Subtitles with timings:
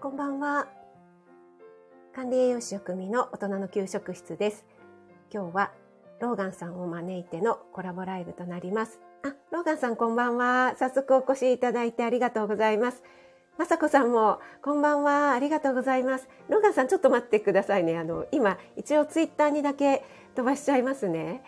[0.00, 0.68] こんばんは。
[2.14, 4.64] 管理栄養士食味の大人の給食室です。
[5.34, 5.72] 今日は
[6.20, 9.00] ローガンさんを招いてのコラボライブとなります。
[9.24, 10.76] あ、ローガンさんこんばんは。
[10.78, 13.02] 早速お越しいただいてありがとうございます。
[13.58, 15.32] まさこさんもこんばんは。
[15.32, 16.28] ありがとうございます。
[16.48, 17.98] ローガンさんちょっと待ってくださいね。
[17.98, 20.04] あの、今一応ツイッターにだけ
[20.36, 21.42] 飛ばしちゃいますね。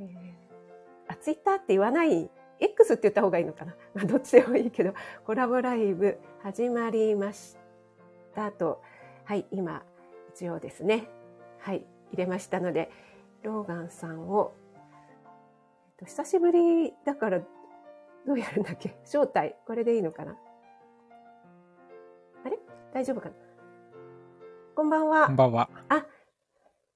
[0.00, 2.30] えーあ、ツイッターって言わない、
[2.60, 3.74] X って言った方がいいのかな。
[3.92, 4.94] まあ、どっちでもいいけど、
[5.26, 7.57] コラボライブ始まりまし
[8.38, 8.80] たと。
[9.24, 9.82] はい、今、
[10.34, 11.08] 一応ですね。
[11.58, 12.90] はい、入れましたので、
[13.42, 18.96] ローガンさんを、えっと、久しぶりだから、どうやるんだっけ？
[19.04, 19.56] 招待。
[19.66, 20.36] これでいいのかな？
[22.44, 22.58] あれ？
[22.94, 23.34] 大丈夫かな？
[24.76, 25.26] こんばんは。
[25.26, 25.68] こんばんは。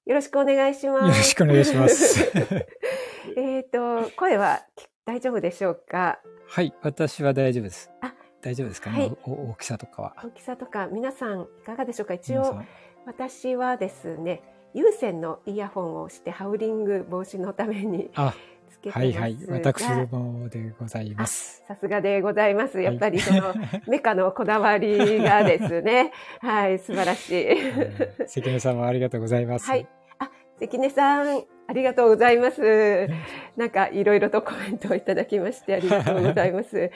[0.04, 1.02] よろしくお願いします。
[1.02, 2.30] よろしくお願いします。
[3.36, 6.20] えっと、声はき大丈夫でしょうか？
[6.46, 8.11] はい、私は大丈夫ですあ。
[8.42, 8.90] 大丈夫ですか？
[8.90, 10.16] はいね、おお大きさとかは。
[10.24, 12.14] 大きさとか、皆さんいかがでしょうか？
[12.14, 12.60] 一応、
[13.06, 14.42] 私はですね、
[14.74, 18.34] 有線のイヤホンをしてハウリング防止のためにあ、
[18.70, 19.36] つけてますが、はいはい。
[19.50, 21.62] 私もでございます。
[21.68, 22.80] さすがでございます。
[22.80, 23.54] やっぱりその、は
[23.86, 27.70] いメカのこだわりがですね、 はい、素晴らしい。
[27.70, 29.68] うん関根さんもありがとうございます。
[29.68, 29.86] はい。
[30.18, 33.08] あ、関根さん、ありがとうございます。
[33.56, 36.78] なんかいろいろとコメントをいただきましてありがとうございます。
[36.78, 36.90] え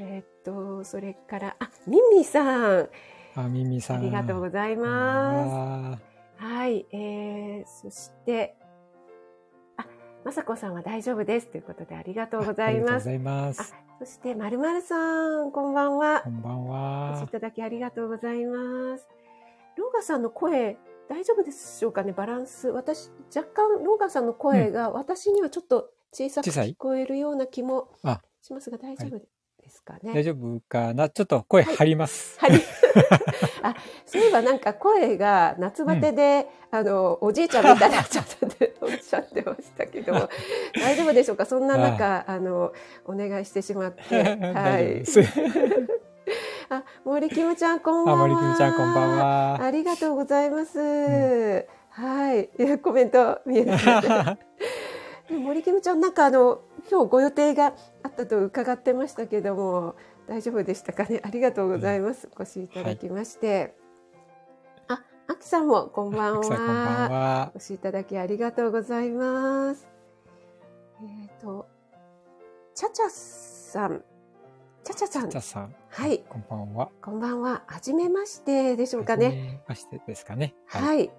[0.00, 2.88] ーっと、それから、あ、ミミさん、
[3.34, 3.98] あ、ミミさん。
[3.98, 6.02] ありがとうございます。
[6.38, 6.44] す。
[6.44, 8.56] はい、えー、そして、
[9.76, 9.86] あ、
[10.24, 13.08] まさこさんは大丈夫ですということでありがとうございます。
[13.08, 13.74] ありがとうございます。
[14.00, 16.30] そして、まるまるさん、こんばんはこ。
[16.30, 17.28] んばんお越しいは。
[17.32, 19.06] ただきありがとうございます。
[19.76, 22.68] ローガさんの声、大丈夫でしょうかね、バランス。
[22.68, 29.39] 私、若干、ローガさんの声が、私にはちょっと小さく聞こえるような気もあしますが、大丈夫です
[29.84, 30.12] かね。
[30.14, 31.08] 大丈夫かな？
[31.08, 32.38] ちょっと声張ります。
[32.38, 32.52] はい。
[33.62, 33.74] あ、
[34.06, 40.28] そういえばなんか声が夏バテで、あの、おじいちゃんみたいになっちゃったっておっしゃってましたけども、
[40.80, 41.46] 大丈夫でしょうか？
[41.46, 42.72] そんな中、あの、
[43.06, 44.02] お願いしてしまって。
[44.22, 45.04] は大い。
[46.68, 48.26] あ、森キムちゃん、こんばあ、んは。
[48.28, 49.62] 森君ちゃんこんばんは。
[49.62, 51.66] ありがとうございます。
[51.90, 52.50] はい。
[52.56, 54.38] いやコメント見えなかった。
[55.30, 56.60] で森キムちゃん、なんかあの、
[56.90, 59.94] 今日ご予定があったと伺ってましたけども、
[60.26, 61.20] 大丈夫でしたかね？
[61.24, 62.28] ありがとうございます。
[62.36, 63.76] お越しいただきまして。
[64.88, 67.08] あ、あきさんもこんばん奥さんこんばんは。
[67.08, 67.58] はお。
[67.58, 69.88] 越しいただきありがとうございます。
[71.00, 71.66] えっ、と、
[72.74, 74.02] ちゃちゃさん。
[74.82, 75.38] ちゃちゃさんじゃ。
[75.38, 76.24] あさん、はい。
[76.28, 76.88] こんばんは。
[77.00, 77.62] こんばんは。
[77.66, 79.26] はじめましてでしょうかね。
[79.26, 80.54] はじめましてですかね。
[80.66, 81.10] はい。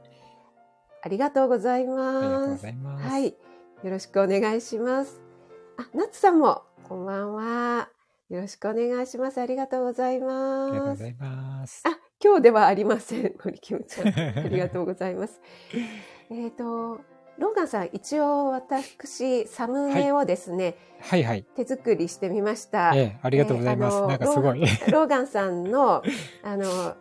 [1.02, 2.50] ありがとうございありがとうます。
[2.52, 3.08] ございます。
[3.08, 3.36] はい。
[3.84, 5.20] よろしくお願いします。
[5.78, 7.90] あ、ナツさんも、こんばんは。
[8.30, 9.42] よろしくお願いします。
[9.42, 11.00] ありがとうございありがとうます。
[11.00, 11.84] ございます。
[11.88, 13.34] あ、今日ではありません。
[13.44, 14.08] 森キムちゃん。
[14.10, 15.42] ありがとうございます。
[16.30, 17.02] えっと、
[17.40, 21.44] ローガンさん、一応私、サムネをですね、はいはい。
[21.56, 22.92] 手作りしてみました。
[22.96, 23.98] ええ、ありがとうございます。
[23.98, 24.60] えーなんかすごい。
[24.92, 26.04] ローガンさんの、
[26.44, 26.96] あの、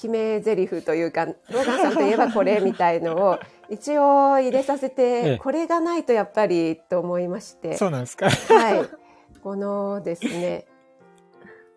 [0.00, 3.38] 決め台詞というか、 ローガンさんといえばこれみたいのを
[3.68, 8.30] 一応入れさせて、ええこれがないとやっぱりと思いまして、そうなんですか。
[8.30, 8.84] はい。
[9.44, 10.64] このですね、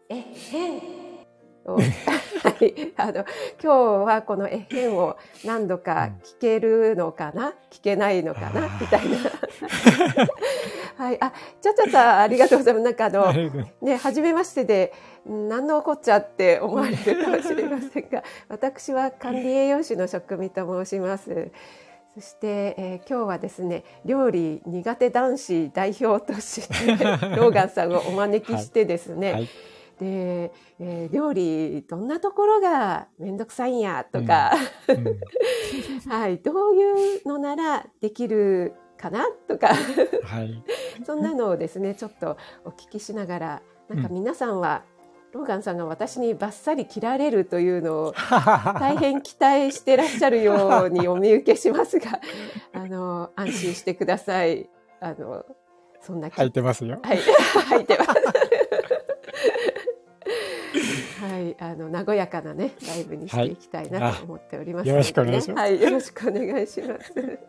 [0.07, 0.81] えへん
[1.65, 1.81] を、 は
[2.61, 2.93] い。
[2.95, 3.25] あの、今
[3.61, 3.67] 日
[4.05, 8.69] はこのえへんを何度か聞けるのかな、聞けないのかな？
[8.79, 9.17] みたいな。
[10.97, 11.17] はい。
[11.21, 12.83] あ、ちゃちゃさん、ありがとうございます。
[12.83, 13.33] なんかあの、
[13.81, 14.93] ね、初めましてで、
[15.29, 21.51] ん何のこっちゃって思われるかもしれませんが、 私は管理栄養士の職味と申します。
[22.13, 26.91] そして、えー今日はですね、料理苦手男子代表として、
[27.35, 29.49] ローガンさんをお招きしてですね、はい。
[29.99, 34.51] で、えー料理どんなところがめんどくさいんやとか、
[34.87, 39.25] うんはい、どういうのならできるかな？
[39.47, 40.63] とか、はい。
[41.05, 44.83] そんなのをですね、ちょっとお聞きしながら、なんか皆さんは、
[45.33, 48.13] ローガンさんが私にバッサリ切られるというのを
[48.79, 52.19] 大変期待してらっしゃるようにお見受けしますが、
[52.71, 54.69] あの、安心してください。
[54.99, 55.43] あの、
[56.01, 56.99] そんな気入ってますよ。
[57.01, 57.17] はい、
[57.67, 58.11] 入ってます。
[61.19, 67.39] はい、あの和やかなねライブにしていきたいなと思っておりますので、ねよろしくお願いしますはい、よろしくお願いします。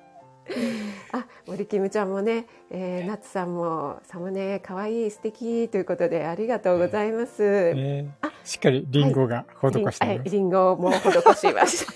[1.12, 7.74] あ、森キムちゃんもね、えー、ナツさんもサムネ可愛い素敵ということでありがとうございます。
[7.74, 8.14] ね
[8.44, 10.04] しっかりリンゴが施してます。
[10.04, 11.10] はい、リンゴも施
[11.48, 11.92] しました。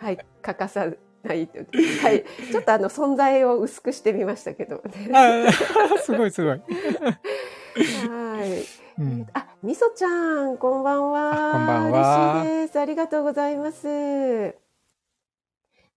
[0.04, 0.86] はい、欠かさ
[1.22, 1.58] ないと。
[1.58, 5.10] はい、ちょっとあの存在を薄くしてみましたけど、ね。
[5.12, 6.58] あーすごいすごい。
[6.58, 8.78] はい。
[8.98, 11.52] うんあ、みそちゃん、こんばんは。
[11.52, 12.42] こんばんは。
[12.42, 12.80] 嬉しいです。
[12.80, 14.56] ありがとうございます。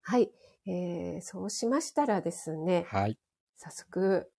[0.02, 0.30] はい、
[0.66, 2.86] えー、そうしましたらですね。
[2.88, 3.18] はい。
[3.56, 4.30] 早速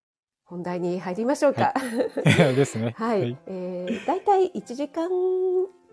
[0.46, 1.74] 本題に入りましょうか。
[1.74, 2.94] はい、 ですね。
[2.98, 3.22] はい。
[3.22, 5.10] はい、えー、だいたい1時間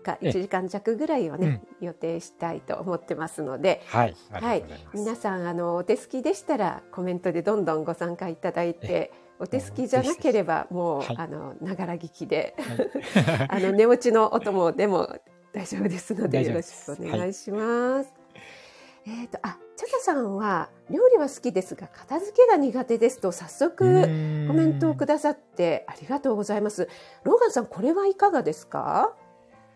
[0.03, 4.15] か1時間弱ぐらいをね、うん、予定したいと思ってますので、はい。
[4.31, 4.63] はい。
[4.93, 9.11] 皆さん、あの、お手すきでしたらコメントでどんどんご参加いただいて、
[9.41, 12.55] お手すきじゃなければもう、はい、あのながら聞きで、
[13.49, 15.19] はい、 あの寝落ちのお供でも
[15.51, 18.13] 大丈夫ですのでよろしくお願いします。
[19.07, 24.03] えっ、ー、とあチャタさんは料理は好きですが片付けが苦手ですと早速
[24.47, 26.87] コメントをくださってありがとうございます。
[27.23, 29.15] ローガンさんこれはいかがですか？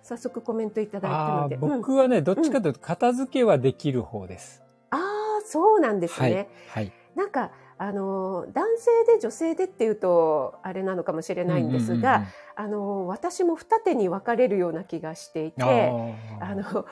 [0.03, 1.57] 早速コメントいただいたので。
[1.57, 4.61] 僕はね、うん、どっちかというと片付けはできる方です。
[4.91, 5.01] うん、あ
[5.39, 6.49] あそうなんですね。
[6.67, 6.83] はい。
[6.83, 7.49] はい、なんか
[7.79, 15.63] あの男性で女性でっていうとあれなのかもしれないんですが、あの私も二手に分かれるような気がしていて
[16.39, 16.85] あの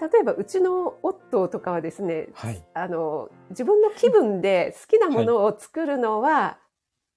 [0.00, 6.58] 例えばうちの夫とかはですね、はい、あの自分の気分で好きなものを作るのは、は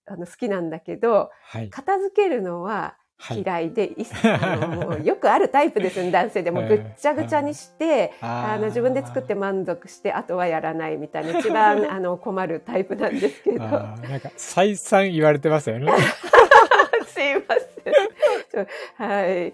[0.10, 2.96] い、あの好きなんだけど、はい、片付けるのは
[3.30, 6.52] 嫌いで、はい、 よくあるタイプですね男性で。
[6.52, 13.60] もぐっちゃぐちゃにして、あの自分で作って満足してあとはやらないみたいな一番 あの困るタイプなんですけど。
[13.60, 15.90] なんか再三言われてますよね。
[17.08, 18.03] すいません
[18.96, 19.54] はいで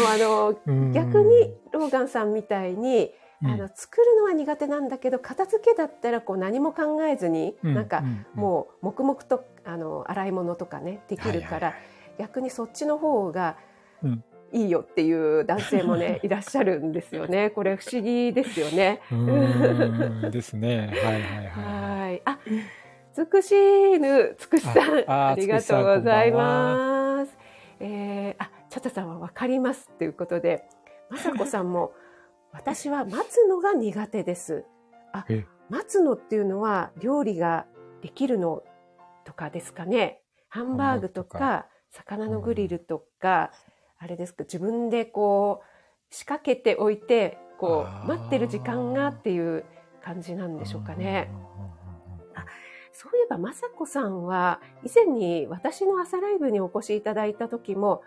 [0.00, 3.12] もあの逆にローガンさんみたいに
[3.44, 8.02] あの作るのは苦手なんだけど片付けだったらこう何も考えずに、うん、なんか
[8.34, 11.74] もう黙々とあの洗い物とかねできるから、
[12.18, 13.56] 逆にそっちの方が
[14.52, 17.50] いいよっていう男性もね、 いらっしゃるんですよね。
[17.50, 19.00] これ不思議ですよね。
[20.30, 20.90] ですね。
[20.94, 22.08] はいはいはい。
[22.08, 22.22] はい。
[22.24, 22.38] あ、
[23.12, 23.54] つくし
[23.98, 27.05] ぬ、つくしさん、ありがとうございます。
[27.80, 30.64] えー、あ、ちゃたさんはわかりますっていうことで、
[31.10, 31.92] まさこさんも、
[32.52, 34.64] 私は待つのが苦手です。
[35.12, 35.26] あ、
[35.68, 37.66] 待つのっていうのは料理が
[38.00, 38.62] できるの
[39.24, 40.20] とかですかね。
[40.48, 43.50] ハンバーグとか、魚のグリルとか、
[43.98, 49.64] あれですか自分でこう仕掛けておいてこう待ってる時間がっていう
[50.04, 51.30] 感じなんでしょうかね。
[51.55, 51.55] あ
[52.98, 58.00] そういえば雅子さんは以前に私の朝ライブにお越しいただいた時も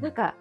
[0.00, 0.36] なんか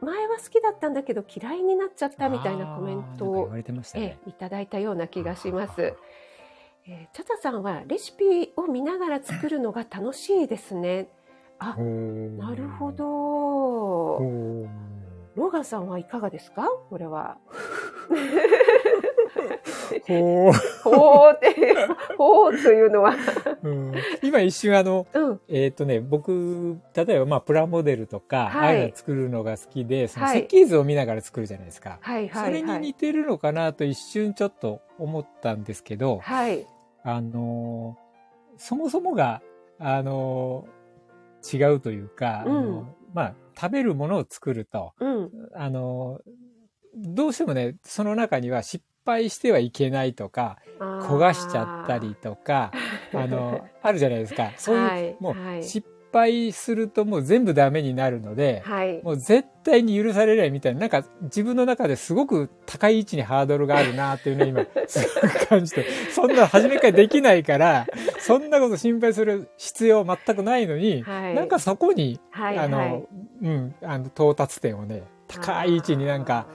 [0.00, 3.48] 前は好きだったんだけど嫌いになっちゃったみたいなコメントを、
[3.94, 5.94] ね、いただいたような気がします。
[6.84, 11.06] えー、チャタさんはレシピを見ながら作るのが楽しいですね。
[11.60, 13.04] あ、なるほど。
[15.36, 16.68] ローガンさんはいかがですか？
[16.90, 17.38] これは。
[20.06, 20.52] ほう。
[20.82, 21.74] ほうって、
[22.16, 23.14] ほうというのは。
[23.62, 31.98] うん、今一瞬あの、うん、えっ、ー、とね、僕、例えばまあプラモデルとか、はい、ああいうの作るのが好きで、その設計図を見ながら作るじゃないですか。
[32.00, 36.66] はい、はい、それに似てるのかなと一瞬ちょっと思ったんですけど、はい。
[37.04, 37.98] あの
[38.56, 39.42] そもそもが、
[39.78, 40.66] あの
[41.52, 46.20] 違うというか、うん、あのまあ、食べるものを作ると、うん、あの、
[46.94, 52.72] どうしてもね、その中には失敗してはいけないとか、焦がしちゃったりとか、
[53.14, 54.52] あの、あるじゃないですか。
[54.56, 65.84] そういう、はい、もう、失敗するともう全部ダメになるので、はい、もう絶対に許されないみたいな、なんか自分の中ですごく高い位置にハードルがあるなっていうのを今、 すごく感じて、
[66.14, 67.86] そんな初めからできないから、
[68.18, 73.04] そんなこと心配する必要全くないのに、はい、なんかそこに、はい、あの、はい、
[73.42, 76.46] うん、あの、到達点をね、高い位置になんか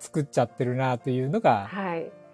[0.00, 1.70] 作っちゃってるなというのが、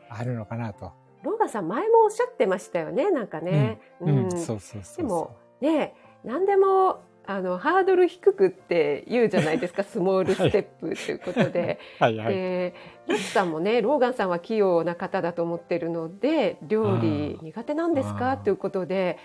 [0.09, 0.93] あるのかなと。
[1.23, 3.81] ローガさん前もおっしゃってましたよね、なんかね。
[4.01, 5.95] うん、うん、そうそうそうでも、ね、
[6.25, 11.81] 何でもあのハードル低くって言うじゃないですか スモールステップということで。
[11.99, 12.17] はい。
[12.17, 12.75] はい、で
[13.09, 18.37] ロッさんもねローガンさんは器用な方だと思ってるので料理苦手なんですか？
[18.37, 19.19] ということで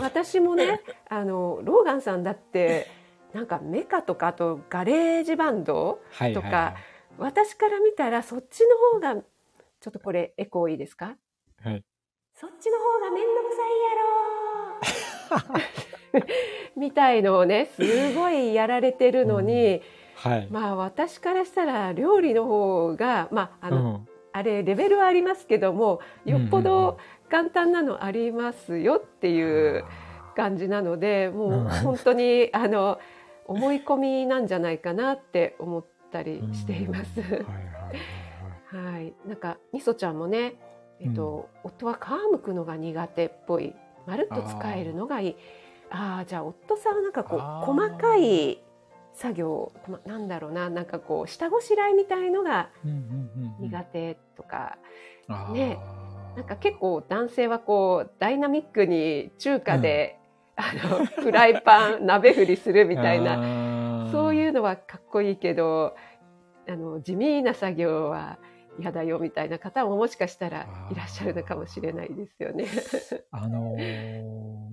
[0.00, 2.88] 私もねあのローガンさんだって
[3.32, 6.74] なんかメカとかあとガレージバンドとか、はいはいはい、
[7.18, 9.22] 私から見たらそっちの方が
[9.80, 11.16] ちょっとこれエコーいいですか、
[11.62, 11.84] はい、
[12.34, 13.86] そっちの方が面倒くさいや
[16.20, 16.26] ろ。
[16.76, 19.82] みたいのをねすごいやられてるのに、うん。
[20.16, 29.84] はい、まあ私からしたら料理の方がまああの、うん、あれレベルはありますけどもよっぽど簡単なのありますよっていう
[30.36, 32.98] 感じなので、もう本当にあの
[33.46, 37.20] 思い込みなんじゃないかなって思ったりしています。
[38.70, 40.54] はい、なんかみそちゃんもね、
[41.00, 43.74] えっと、うん、夫は皮むくのが苦手っぽい、
[44.06, 45.36] まるっと使えるのがいい。
[45.90, 48.62] ああじゃあ夫さんはなんかこう細かい
[49.12, 52.70] 作業、ま、なんだろうななんかこう下ごしらえみたいのが
[53.60, 54.78] 苦手とか、
[55.52, 55.78] ね。
[56.36, 60.18] なんか結構男性はこうダイナミックに中華で、
[60.58, 63.36] うん、あのフライパン鍋振りするみたいな
[64.14, 65.94] そういうのはかっこいいけど
[66.68, 68.38] あの地味な作業は
[68.78, 72.66] 嫌だよみたいな方ももしかしたらいらっしゃるのかもしれないですよね。
[73.30, 74.22] あのー、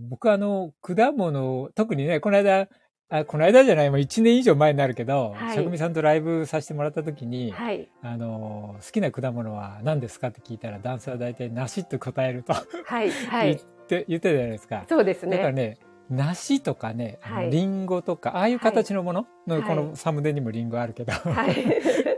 [0.09, 2.67] 僕あの果物特にねこの間
[3.09, 14.85] あこの間じゃないもう1年以上前になるけど、はい、職人さんとライブさせてもらった時に、はい、あの好きな果物は何ですかって聞いたら男性は大体梨って答えるとはい、はい、 言って言ってたじゃないですか。
[14.87, 15.37] そうですね。
[15.37, 15.77] だからね
[16.11, 21.55] 梨とかね、はい、リンゴとかああいう形のもの、はい、このサムネにもリンゴあるけど、はい、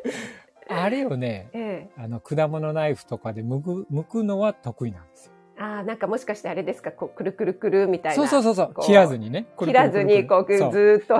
[0.67, 5.33] あれをね、ええ、あの果物ナイフとかで剥く剥くのは得意なんですよ。
[5.59, 8.23] ああ、なんかもしかしてあれですか、こう、くるくるくるみたいな。
[8.23, 9.45] そうそうそうそう、切らずにね。
[9.59, 11.19] 切らずに、こう、ずっと。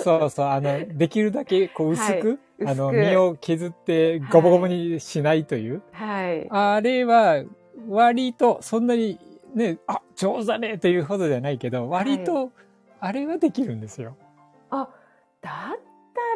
[0.00, 2.38] そうそう、あの、できるだけ、こう、薄く、はい、
[2.68, 5.82] あの、身を削って、ゴボゴボにしないという。
[5.90, 6.46] はい。
[6.48, 7.42] あれは、
[7.88, 9.18] 割と、そんなに、
[9.54, 12.50] ね、あ、上手だねというほどじゃないけど、割と、
[13.00, 14.16] あれはできるんですよ。
[14.70, 14.88] あ、
[15.40, 15.80] だっ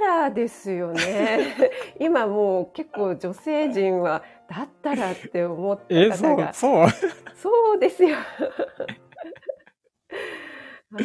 [0.00, 1.56] たらですよね。
[2.00, 6.52] 今もう結構女性陣はだったらって思った方が。
[6.52, 7.10] そう、そう？
[7.36, 8.16] そうですよ。
[10.92, 11.00] は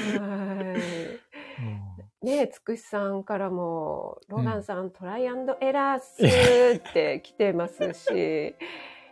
[2.22, 2.26] い。
[2.26, 8.56] ねつくしさんからも、ローガンさん、うん、トライアンドエラースって来てますし、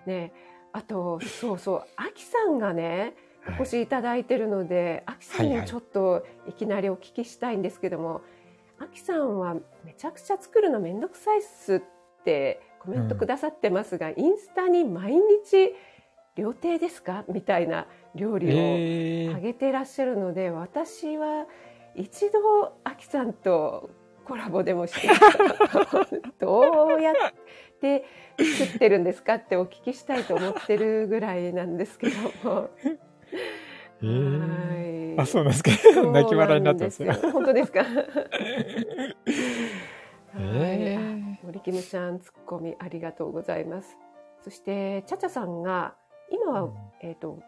[0.06, 0.32] ね、
[0.74, 3.16] あと、そうそう、アキさんがね、
[3.60, 8.24] お越しいただいてるので、アキさんにちょっといきなりお聞きしたいんですけども、はいはい
[8.82, 11.82] アキさんはめちゃくちゃ作るのめんどくさいっすっ
[12.24, 15.76] てコメントくださってますが、うん、インスタに毎日
[16.38, 17.26] 料亭ですか？
[17.28, 21.46] みたいな料理をあげてらっしゃるので、えー、私は
[21.94, 23.90] 一度アキさんと
[24.24, 25.10] コラボでもして
[26.40, 27.12] どうや
[27.80, 28.04] って
[28.38, 32.70] 作ってるんですかってお聞きしたいと思ってるぐらいなんですけども。
[34.02, 35.20] えー、はい。
[35.22, 35.72] あ、そうなんですか。
[36.12, 37.14] 泣き笑いになってますよ。
[37.32, 37.86] 本当ですか？
[40.38, 43.98] えー、森キムちゃんツッコミありがとうございます。
[44.42, 45.96] そしてチャチャさんが
[46.30, 47.40] 今は、うん、えっ、ー、と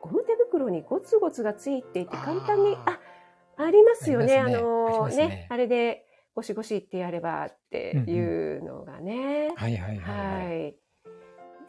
[0.00, 3.00] ゴム手袋にゴツゴツがついていて簡単にあ
[3.56, 4.38] ありますよね。
[4.38, 6.04] あ、ね、のね、ね、あれで
[6.38, 9.12] ゴシゴシってやればっていうのがね。
[9.12, 10.66] うんうん、はいはいはい、はい。
[10.66, 10.74] み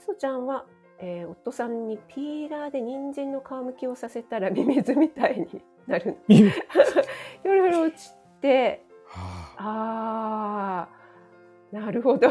[0.05, 0.65] そちゃんは
[1.01, 6.17] えー、夫さんにピーラーで人参の皮むきをさせたらミミズみたいになる。
[6.27, 6.51] ひょろ
[7.41, 8.11] ひょろ落ち
[8.41, 10.89] て、はあ、
[11.73, 12.29] あなるほど。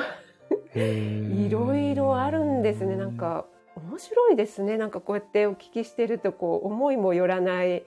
[0.76, 2.94] いろいろあるんですね。
[2.94, 4.76] なんか面白いですね。
[4.76, 7.84] なんかこうやってお聞きしてるとこう思いもよらない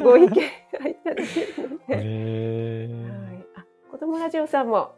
[0.00, 0.40] ご意見が
[0.88, 3.11] いただけるので。
[4.02, 4.94] はい、あ、子供ラジオさんも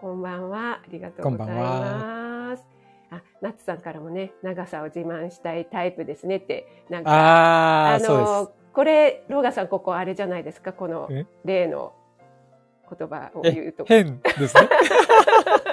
[0.00, 0.80] こんばんは。
[0.80, 2.64] ありがとうございます。
[3.10, 11.08] あ、ナッツさんからもね、長さを自慢したいタイプですねって、なんか、ああの、これ、ローガさん、ここあれじゃないですか、この
[11.44, 11.94] 例の
[12.96, 13.84] 言葉を言うと。
[13.86, 14.68] 変ですね。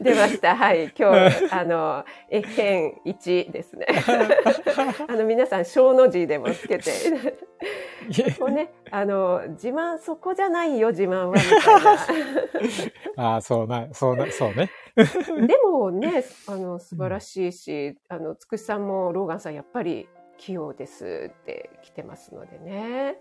[0.00, 0.56] 出ました。
[0.56, 0.92] はい。
[0.98, 3.86] 今日、あの、え、変1ですね。
[5.08, 6.90] あの、皆さん、小の字でもつけて。
[8.38, 13.32] こうね、あの、自慢、そこじゃないよ、自慢は、みたいな。
[13.34, 14.70] ああ、そうな、そうな、そうね。
[14.96, 23.18] でもね、あの、素晴らしいし、あの、つくしさんも、ローガンさん、やっぱり、器用ですって来てますのでね。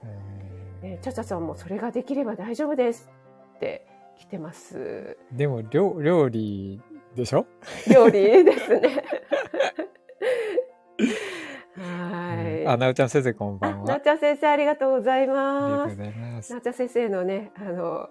[0.81, 3.09] ねチャチャさんも、それができれば大丈夫です
[3.55, 3.85] って
[4.17, 5.17] 来てます。
[5.31, 6.81] でも、料料理
[7.15, 7.45] でしょ？
[7.91, 9.03] 料理ですね。
[11.77, 12.67] はい。
[12.67, 13.85] あ、なおちゃん先生こんばんは。
[13.87, 15.63] なおちゃん先生ありがとうございます。
[15.63, 16.51] ありがとうございます。
[16.51, 18.09] なおちゃん先生のね、あの、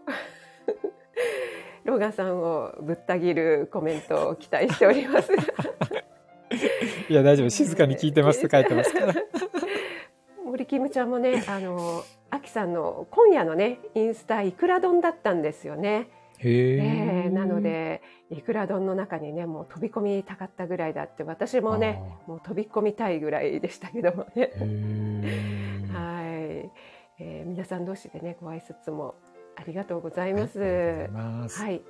[1.84, 5.32] ローガンさんをぶった切るコメントを期待しております。
[7.08, 7.50] いや、大丈夫。
[7.50, 9.14] 静かに聞いてますって書いてますから。
[10.66, 16.10] 森キムちゃんもね、あの、アキさんの今夜のね、インスタいくら丼だったんですよね。
[16.38, 24.52] へえー、なのでいくら丼の中にねもう飛び込みたかったぐらいだって私もねもう飛び込みたいぐらいでしたけどもね。
[25.94, 29.14] はい、えー、皆さん同士でねご挨拶も
[29.56, 30.58] ありがとうございます。
[30.58, 31.82] はい。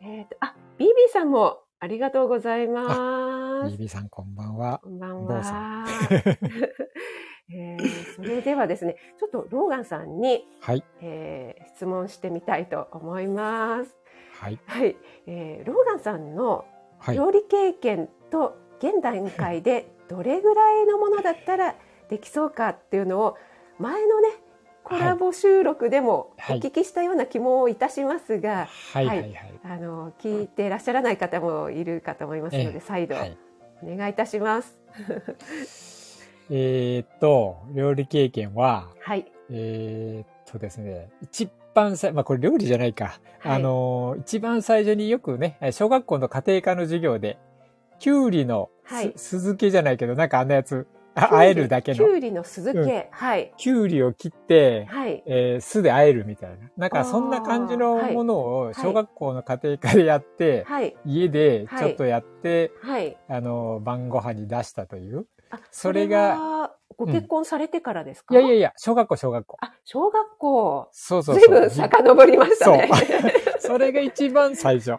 [0.00, 3.70] えっ、ー、と、あ、ビービーさんもありがとうございます。
[3.70, 4.80] ビービーさんこんばんは。
[4.82, 5.84] こんばんは。
[7.50, 13.96] えー、それではですね、ちょっとローガンさんに、はい、えー、質問してみたいと思います。
[14.40, 14.58] はい。
[14.66, 14.96] はい。
[15.26, 16.64] えー、ローガンさんの
[17.12, 21.74] 料理経験と現段階でどれぐらいのものだったら
[22.08, 23.36] できそうかっていうのを
[23.78, 24.28] 前のね
[24.84, 33.14] コラボ収録でもお聞きしたような気もいたしますが、はい、はい、はい、あの聞いていらっしゃらない方もいるかと思いますので、再度
[33.82, 34.78] お願いいたします。
[36.50, 39.26] えっと、料理経験は、はい。
[39.50, 43.18] えっとですね、一番最、まあこれ料理じゃないか。
[43.40, 47.38] はい、あの、一番最初によくね、小学校の家庭科の授業で、
[47.98, 51.96] きゅうりのす、はい、酢漬けじゃないけど、なんかあんなやつ、あえるだけの。
[51.96, 53.52] きゅうりの酢漬け、うん、はい。
[53.56, 55.22] きゅうりを切って、はい。
[55.26, 56.56] えー、酢であえるみたいな。
[56.76, 60.96] なんかそんな感じのものを小学校の家庭科でやって、はい。
[61.04, 63.16] 家でちょっとやって、はい。
[63.28, 65.26] あの、晩ご飯に出したという。
[65.50, 69.56] あ、それが、ご結婚されてからですか、うん、いやいやいや、小学校、小学校。
[69.60, 70.88] あ、小学校。
[70.90, 71.48] そうそうそう。
[71.48, 72.90] 随分遡りましたね。
[72.90, 73.58] そう。
[73.60, 74.92] それが一番最初。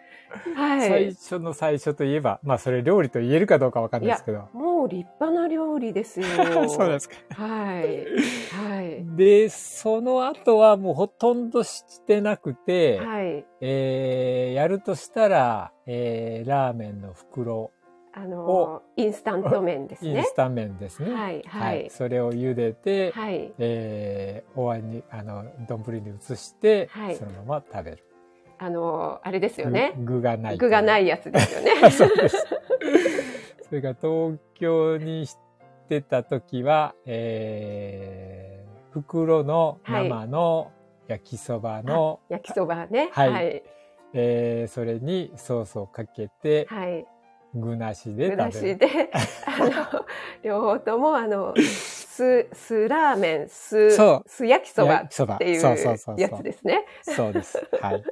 [0.56, 0.82] はい。
[0.82, 4.48] 最初の最初といえば、まあそれ料理と言えるかどうかわかんないですけど。
[4.54, 6.28] もう立派な料理ですよ。
[6.70, 7.16] そうですか。
[7.32, 8.06] はい。
[8.56, 9.06] はい。
[9.18, 13.46] で、その後はもうほとんどしてなくて、はい。
[13.62, 17.72] えー、やるとしたら、えー、ラーメンの袋
[18.12, 20.18] あのインスタント麺ですね。
[20.18, 21.12] インスタ麺ですね。
[21.14, 21.90] はい、はい、はい。
[21.90, 28.04] それを茹でて、はい、えー、お椀に、あの、丼に移して、はい、そのまま食べる。
[28.58, 29.94] あの、あれですよね。
[30.00, 30.58] 具がない。
[30.58, 31.72] 具がないやつですよね。
[31.92, 32.46] そうです。
[33.70, 35.38] それが東京にし
[35.88, 40.72] てた時は、えー、袋の生の
[41.08, 43.10] 焼きそばの、はい、焼きそばね。
[43.14, 43.30] はい。
[43.32, 43.64] はい、
[44.14, 47.06] えー、それにソースをかけて、はい。
[47.54, 49.12] 具なしで具なしで、
[49.46, 49.58] あ
[49.94, 50.06] の、
[50.44, 53.90] 両方とも、あの、酢、酢ラーメン、酢、
[54.28, 55.62] 酢焼きそばっていう
[56.18, 56.86] やつですね。
[57.02, 57.58] そうです。
[57.82, 58.04] はい。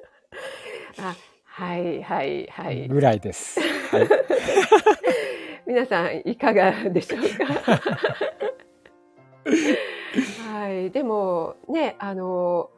[1.00, 2.88] あ、はいはいはい。
[2.88, 3.60] ぐらいです。
[3.60, 4.10] はい、
[5.68, 7.82] 皆さんいかがでしょうか？
[10.52, 10.90] はい。
[10.92, 12.72] でもね、あの、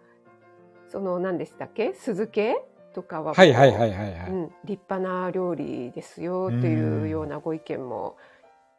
[0.88, 1.94] その何でしたっけ？
[1.94, 2.62] 酢漬け？
[2.94, 8.18] とかは、はいはいはいはい、はい、うん、立派な料理ですよというようなご意見も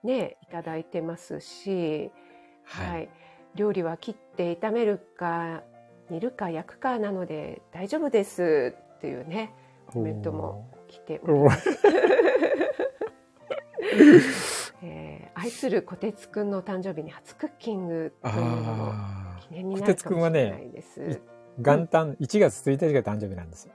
[0.03, 2.11] ね、いただいてますし、
[2.64, 3.09] はい、はい、
[3.55, 5.62] 料理は切って炒めるか
[6.11, 9.55] 煮るか焼くかなので大丈夫ですっていうね
[9.87, 11.68] コメントも来ております。
[14.83, 18.92] えー、愛するこてつくんの誕生日に初クッキングというのも
[19.40, 21.20] 記念になるかもしれないです。
[21.59, 23.75] 元旦1月1日が誕生日なんですよ。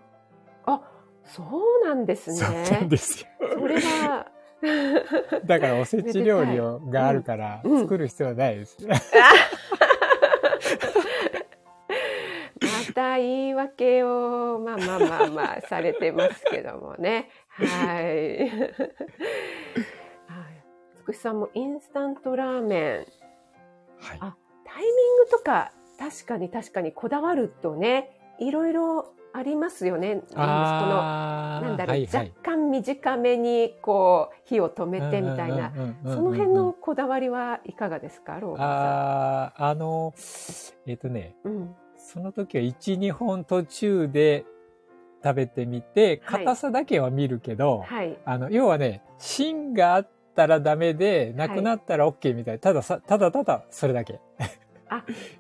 [0.66, 0.82] あ、
[1.24, 2.38] そうなんですね。
[2.38, 3.28] そうなんですよ。
[3.60, 4.28] それは、
[5.46, 8.78] だからおせち料理をがあるから作る必要はないです。
[8.88, 8.96] ま
[12.94, 17.30] た言い訳を、まあまあまあまあされてますけどもね。
[17.50, 18.50] はい。
[20.96, 23.06] つくしさんもインスタントラーメン。
[24.00, 24.18] はい。
[24.22, 30.22] あ、タイミングとか確かに確かにこだわるとね、いろいろありますよね。
[30.34, 35.74] このなんだろう、はいはい、若干短めにこう火を止めてみたいな、
[36.06, 40.14] その辺のこだわりはいかがですか、ローああの
[40.86, 44.46] えっ、ー、とね、うん、その時は一二本途中で
[45.22, 54.22] 食べてみて硬さだけは見るけど、はい、あの要はね芯があったらダメでなくなったら OK みたいな、たださただただそれだけ。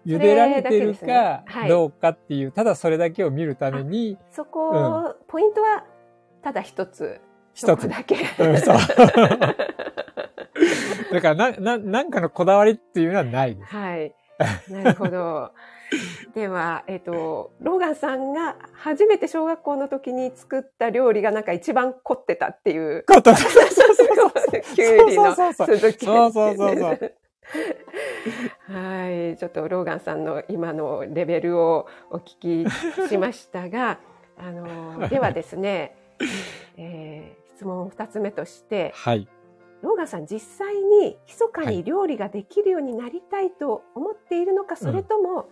[0.06, 4.18] 茹 でられてるかどうかっていう、ただそれだけを見るために。
[4.32, 5.84] そこ、うん、ポイントは
[6.42, 7.20] ただ一つ。
[7.54, 8.18] 一つだけ。
[8.40, 8.78] うん、そう。
[11.12, 13.76] だからな、な、なんかのこだわりっていうのはないです。
[13.76, 14.14] はい。
[14.70, 15.52] なるほど。
[16.34, 23.06] では、えっ、ー、と、ローガンさんが初めて小学校の時に作った料理がなんか一番凝ってたっていう。
[23.08, 23.38] 凝ってた。
[23.38, 24.76] そうそうそう。
[24.76, 26.06] きゅうりの鈴木。
[26.06, 27.16] そうそうそうそう。
[28.68, 34.00] はい、ちょっとローガンさんの今のレベルをお聞きしましたが、
[34.38, 35.96] あのではですね、
[36.78, 39.28] えー、質問2つ目として、はい、
[39.82, 45.50] ローガンさん実際に密かに料理ができるようになりたいと思っているのか、はい、それとも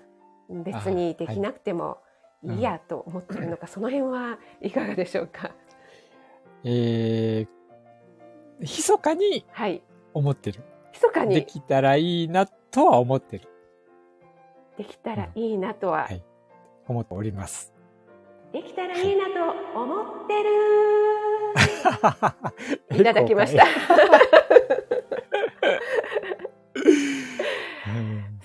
[0.49, 1.99] 別にできなくても
[2.43, 5.51] いいやと思っているのか、 その辺はいかがでしょうか？
[6.65, 7.47] えー、
[8.60, 9.45] 密かに
[10.13, 10.62] 思ってる。
[10.93, 11.36] 密かに。
[11.36, 13.47] できたらいいなとは思ってる。
[14.77, 16.23] できたらいいなとは、はい、
[16.88, 17.73] 思っております。
[18.51, 19.32] できたらいいなと
[19.79, 20.49] 思ってる。
[22.99, 23.65] いただきました。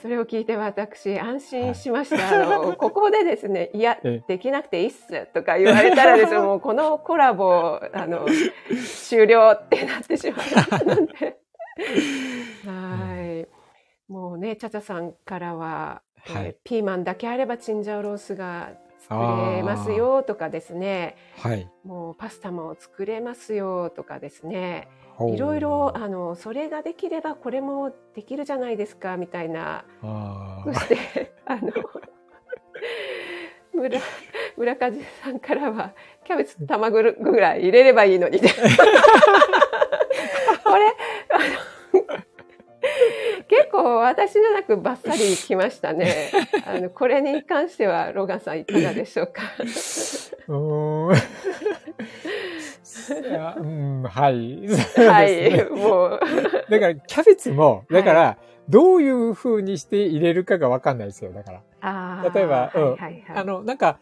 [0.00, 2.44] それを聞いて私安心しました。
[2.44, 8.26] あの、ここでですね、 いや、できなくていいっすとか言われたらですよ、 もうこのコラボ、あの、
[8.96, 10.38] 終了ってなってしま
[10.82, 11.38] うので。
[12.64, 13.48] はい。
[14.12, 19.14] もうね、ちゃちゃさんからは、はい、ピーマンだけあればチンジャオロースが作
[19.54, 24.88] れますよとかですね、はい、もうパスタも作れますよとかですね。
[25.32, 29.84] いろいろあのそれができればこれもできるじゃないですかみたいな。
[30.64, 31.72] そしてあの
[33.72, 34.00] 村
[34.56, 35.92] 村梶さんからは
[36.24, 38.38] キャベツ卵ぐらい入れればいいのに。
[38.40, 38.52] これ？
[41.30, 41.77] あの結
[43.70, 46.30] 構私じゃなくばっさりきましたね。
[46.66, 49.42] あのこれに関してはロガンさんいかがでしょうか？
[50.48, 50.54] う
[53.64, 54.66] ん、はい。
[55.08, 56.20] はい、もう。
[56.70, 61.32] だからキャベツも、だから、どういうふうにして入れるかがわかんないですよ。
[61.32, 62.30] だから。
[62.34, 62.96] 例えば、うん、
[63.34, 63.98] あの、なんか、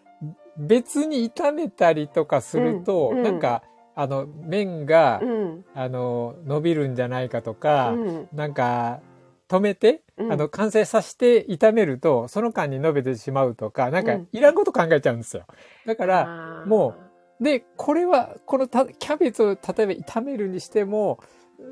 [0.57, 3.63] 別に炒めたりとかすると、なんか、
[3.95, 9.01] あの、麺が、うん、あの、伸びるんじゃないかとか、うん、なんか、
[9.49, 15.45] 止めて、うん、あの、完成させて炒めると、その間に伸びてしまうとか、なんか、いらんこと考えちゃうんですよ。
[15.87, 16.95] だから、も
[17.41, 21.21] う、で、これは、このキャベツを例えば炒めるにしても、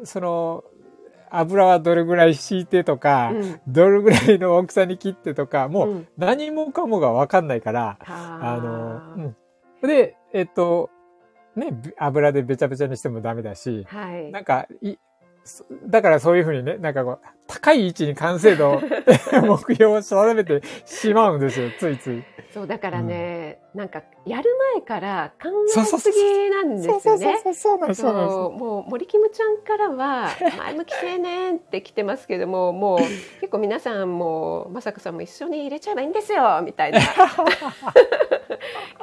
[0.04, 0.64] その、
[1.30, 8.56] 油はどれぐらい敷いてとか、うん、どれぐらいの大きさに切ってとか、もう何もかもがわかんないから、うん、あ
[9.16, 9.36] の、うん。
[9.86, 10.90] で、えっと、
[11.56, 14.96] ね、油でべちゃべちゃにしてもダメだし、はい、なんかい、
[15.86, 18.80] だからそういうふうにね、なんかこう、高い位置に完成度、
[19.44, 22.24] 目標を定めてしまうんですよ、ついつい。
[22.52, 27.00] そう、だからね、うん、なんか、やる前から考えすぎなんですよね。
[27.00, 28.02] そうそうそうなんです。
[28.02, 32.98] もう、森キムちゃんからは、前向き青年って来てますけども、もう、
[33.40, 37.00] 結構皆さんも、まさかさんも一緒に入れちゃえばいいんですよ、みたいな。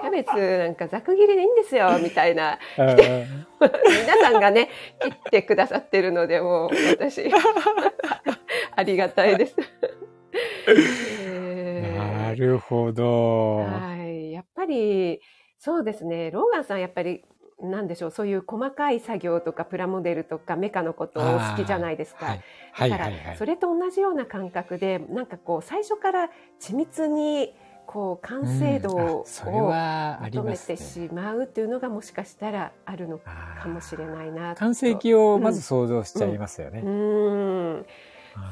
[0.02, 2.60] キャベツなんかざく切りでいいんですよ、みたいな。
[2.78, 4.70] 皆さんがね、
[5.00, 7.30] 切ってくださってるので、もう、私、
[8.76, 9.56] ありがたいです。
[11.98, 13.58] なるほど。
[13.58, 14.32] はい。
[14.32, 15.22] やっぱり、
[15.60, 16.32] そうですね。
[16.32, 17.24] ローガンさん、やっぱり、
[17.60, 22.38] なんでしょう、そういう細かい作業とかプラモデルとかメカのことを好きじゃないですか。
[22.74, 27.54] はい、だから、それと同じような感覚で、なんかこう、最初から緻密に、
[27.86, 36.82] こう完成度を求めてしまうっていうのがもしかしたらあるのかもしれないな完成形をまず想像しちゃいますよね。
[36.84, 37.86] うん、うん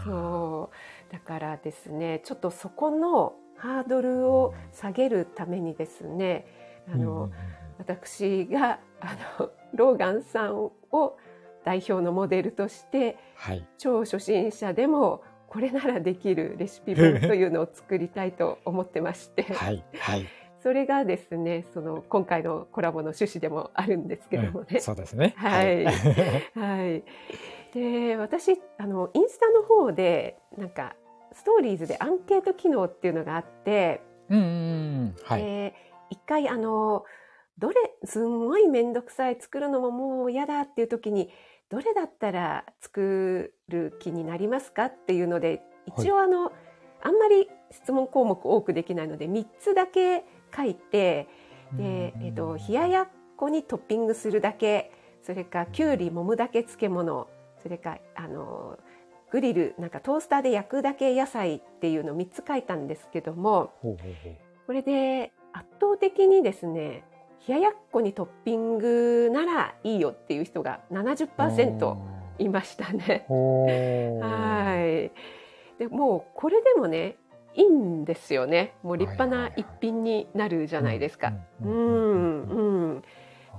[0.03, 0.69] そ
[1.09, 1.13] う。
[1.13, 6.45] だからですねちょっとそこのハードルを下げるためにですね
[6.91, 7.31] あの、うん、
[7.77, 11.17] 私があのローガンさんを
[11.65, 20.27] 代表のモデルとして、はい、超初心者でもこれならできるレシピ本というのを作りたいと思ってまして、はいはい、
[20.61, 24.67] それがですねその今回のコラボの趣旨でもあるんですけどもね。
[24.73, 25.33] うん、そうですね。
[25.37, 25.91] はい、は
[26.85, 27.03] い、
[27.73, 30.95] で私あのインスタの方でなんか
[31.31, 35.73] ストーリーズでアンケート機能っていうのがあって、うんうんはい、で
[36.11, 37.05] 一回あの
[37.57, 41.31] どれすんごい面倒くさい作るのももう嫌だっていう時に
[41.69, 46.53] どれだったら作る気になりますかっていうので一応あの、はい、
[47.03, 51.27] あんまり質問項目多くできないので3つだけ書いて
[51.73, 54.91] で、えっと、冷ややっこにトッピングするだけ
[55.23, 57.27] それからきゅうりもむだけ漬物
[57.61, 58.77] それからあの
[59.31, 63.73] グリルなんかトースターで焼くだけ野菜っていうのを3つ書いたんですけども
[64.65, 67.03] これで圧倒的にですね
[67.47, 71.97] 冷ややっこにトッピングならいいよっていう人が70%
[72.39, 73.25] いましたね。
[73.29, 75.11] はい
[75.79, 77.15] でもうこれでもね
[77.55, 81.33] いいんですよねもう立派な一品になるじゃないですか。
[81.63, 82.61] うんう
[82.97, 83.03] ん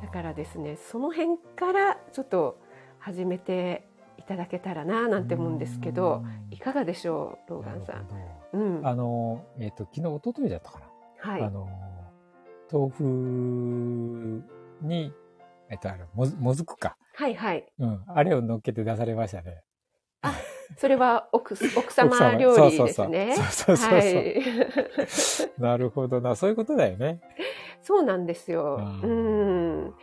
[0.03, 2.59] だからですねその辺からちょっと
[2.99, 3.87] 始めて
[4.19, 8.07] いただけたらななんて思うんですけどいかがでしょうローガンさん。
[8.53, 10.87] うん、あのえっ、ー、と昨日一昨日だったかな。
[11.33, 11.43] はい。
[11.43, 11.69] あの
[12.73, 14.43] 豆腐
[14.83, 15.13] に、
[15.71, 16.97] えっと、あの、もず、もずくか。
[17.15, 17.67] はいはい。
[17.79, 18.05] うん。
[18.07, 19.63] あれを乗っけて出されましたね。
[20.23, 20.35] あ、
[20.77, 23.35] それは奥、 奥様料理ですね。
[23.37, 23.93] そうそうそう。
[23.95, 24.43] はい、
[25.59, 26.37] なるほどな。
[26.37, 27.21] そういうことだよね。
[27.83, 28.79] そうなんですよ。
[29.03, 29.95] うん。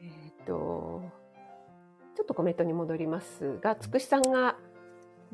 [0.00, 1.02] えっ、ー、と、
[2.16, 4.56] ちょっとコメントに戻りますが、つくしさんが、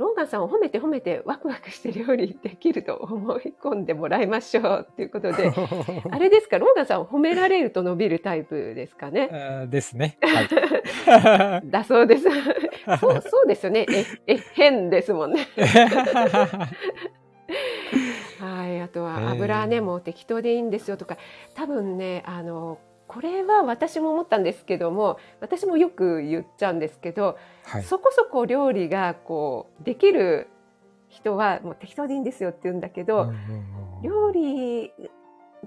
[0.00, 5.52] ローガンさんを褒めて褒めてワクワクして料理できると思い込んでもらいましょうということで、
[6.10, 9.66] あれですか、ローガンさんを褒められると伸びるタイプですかね？
[9.68, 10.16] ですね。
[10.22, 12.24] はい、だそうです。
[12.98, 13.84] そうそうですよね。
[13.90, 15.46] え、え、変ですもんね。
[18.40, 21.18] はい、あとは油ね、もう適当でいいんですよとか、
[21.54, 22.78] 多分ね、あの、
[23.12, 30.46] これは私も思ったんですけども私もよく言っちゃうんですけど、はい、そこそこ料理がこうできる
[31.08, 33.32] 人はもう適当でいいんですよって言うんだけど、
[34.04, 34.92] 料理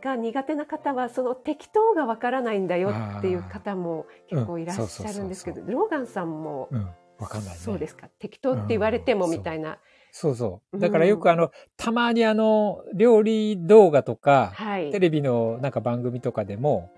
[0.02, 6.88] が苦手な方はその適当がわからないんだよっていう方も結構いらっしゃるんですけど、ローガンさんも、うん、
[7.20, 8.08] わかんない、ね、そうですか？
[8.20, 9.80] 適当って言われてもみたいな。
[10.16, 10.80] そうそう。
[10.80, 16.92] だからよくあの、たまにあの、料理動画とか、はい、テレビのなんか番組とかでも、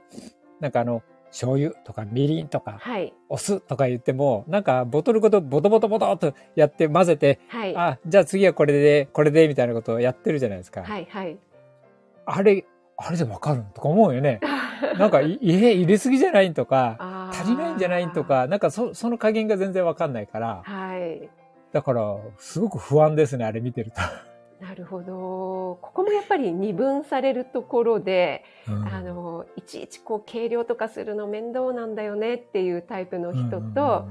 [0.59, 10.83] なんかあの、醤油とかみりんとか、はい、お酢とか言っても、なんかボトルごとボトボトボトとやって混ぜて、はい、あ、じゃあ次はこれで、これでみたいなことをやってるじゃないですか。
[10.83, 11.37] はいはい。
[12.25, 12.65] あれ、
[12.97, 14.41] あれでわかるとか思うよね。
[14.99, 20.61] なんか、い、入れすぎじゃないとか、足りないんじゃないとか、なんかそ、その加減が全然わかんないから。
[20.65, 21.29] はい。
[21.75, 23.97] だから、すごく不安ですね、あれ見てると。
[24.65, 25.77] なるほど。
[25.81, 34.07] ここもやっぱり二分されるところで、うん、あの、いちいちこう計量とかするの面倒なんだよねっていうタイプの人と、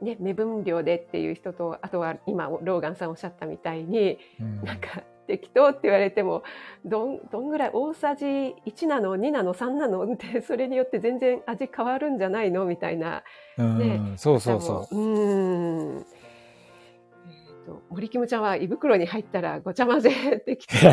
[0.00, 6.42] ね、目分量でっていう人と、あとは今、ローガンさんおっしゃったみたいに、うん、なんか、適当って言われても、
[6.86, 13.22] どん、どんぐらい、大さじ1なの ?2 なの ?3 なのって、 それによって全然味変わるんじゃないのみたいな。
[13.58, 14.96] ね、そうそうそう。
[14.96, 16.06] うん。
[17.68, 20.74] と、森キムちゃんは胃袋に入ったらごちゃ混ぜできて。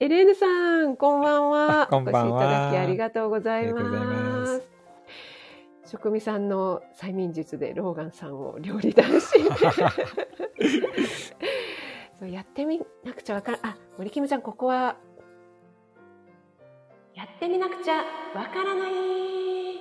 [0.00, 0.46] エレーヌさ
[0.86, 1.86] ん、こんばんは。
[1.88, 2.36] こんばんは。
[2.36, 4.62] お越しいただきありがとうございます。
[5.84, 9.20] 職味さんの催眠術でローガンさんを料理男子。
[12.18, 14.96] そうやってみなくちゃわからあ、森キムちゃん、ここは、
[17.14, 17.96] やってみなくちゃ
[18.34, 19.73] わからない。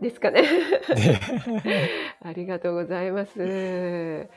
[0.00, 0.44] ですかね。
[2.22, 4.28] ありがとうございます。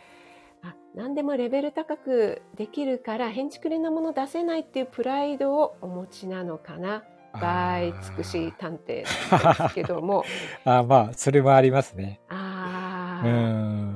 [0.64, 7.04] あ何でもレベル高くできるから変築りなもの出せないっていうプライドをお持ちなのかな。
[7.42, 10.24] 大尽くし探偵ですけども。
[10.64, 12.22] あまあ、それもありますね。
[12.30, 13.28] ああ、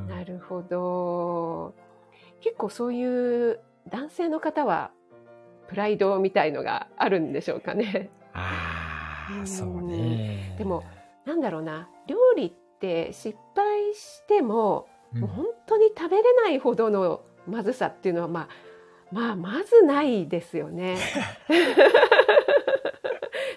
[0.09, 1.73] なるほど。
[2.41, 4.91] 結構そういう男性の方は
[5.67, 8.09] プライドみたいのがあるんでしょうかね。
[8.33, 10.55] ああ、そうね。
[10.57, 10.83] でも、
[11.25, 11.89] なんだろうな。
[12.07, 18.49] 料理って失敗しても、もう本当に食べれないほどのまずさっていうのはまあ
[19.11, 20.97] まあまずないですよね。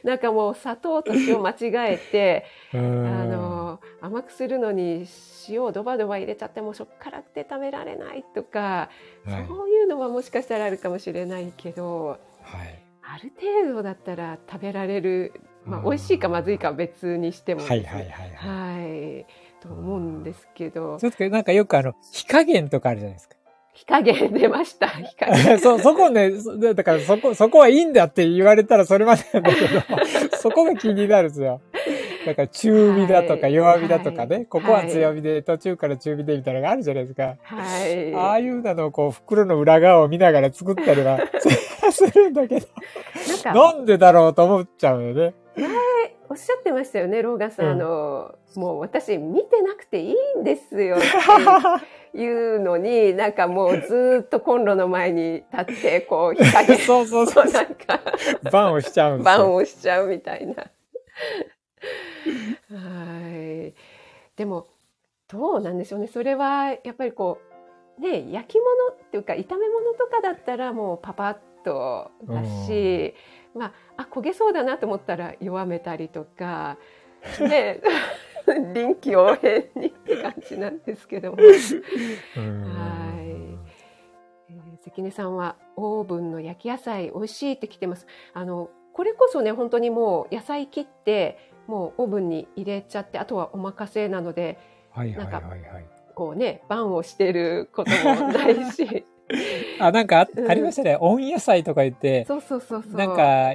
[0.02, 2.44] なんかもう砂糖と塩間違えて
[2.74, 5.06] あの甘くするのに
[5.48, 8.90] 塩をドバドバ入れちゃってもしょっからくて食べられないとか、
[9.24, 18.80] はい、そういうのはもしかしたらあるかもしれないけど、はい、ある程度だったら食べられるまあ、美味しいかまずいかは別にしても、はいはいはいはい。
[18.80, 19.26] はい。
[19.60, 20.98] と思うんですけど。
[20.98, 23.36] ちょっとなんかよくあの、火加減とかあるじゃないですか。
[23.72, 24.88] 火加減出ました。
[25.02, 25.58] 火加減。
[25.58, 26.30] そ、そこね、
[26.74, 29.80] だからそこ、そこはいいんだって言われたらそれまでなんだけど、
[30.36, 31.60] そこが気になるんですよ。
[32.26, 37.36] だから中火だとか弱火だとかね、はい、ここは強火で、途中から中火でみたいなのがあるじゃないですか。
[37.42, 38.14] はい。
[38.14, 41.18] ああいうのをこう袋の裏側を見ながら作ったりは
[41.90, 42.66] するんだけど、
[43.44, 45.34] なんでだろうと思っちゃうよね。
[45.56, 45.70] 前
[46.28, 47.66] おっしゃってましたよね、ローガさん。
[47.66, 51.00] うん、あの、もう私見てなくていいんですよっ
[52.12, 57.44] ていうのに、 なんかもうずっとコンロの前に立って、こう、光 そうそうそう。
[57.52, 58.00] なんか、
[58.50, 60.54] バンをしちゃうんですバンをしちゃうみたいな。
[60.54, 60.68] は
[63.28, 63.74] い。
[64.36, 64.68] でも、
[65.28, 66.06] どうなんでしょうね。
[66.06, 67.38] それは、やっぱりこ
[67.98, 76.78] う、ね、焼き物っていうか、炒め物とかだったらもうパパッとだし、うんまあ、あ焦げそうだなと思ったら弱めたりとか、
[77.40, 77.80] ね、
[78.74, 81.36] 臨機応変にって感じなんですけども。
[81.36, 81.52] はい。
[84.48, 88.06] えー、関根さんはオーブンの焼き野菜美味しいって来てます。
[88.34, 94.58] あの、これこそね、本当にもう野菜切って、もうオーブンに入れちゃって、あとはお任せなので、
[94.90, 99.06] はいはいはい、はい、こうね、バンをしてることもないし、
[99.78, 100.96] あ、なんかあありましたね。
[101.00, 102.96] 温野菜とか言って、そうそうそうそう。
[102.96, 103.54] なんか、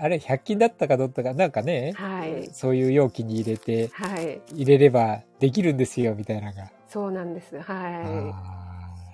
[0.00, 6.70] あれ、100均だったかどうったか、なんかね、はい、そういう容器に入れて、はい、入れればできるんですよ、みたいなのが。
[6.88, 7.58] そうなんです。
[7.60, 8.32] は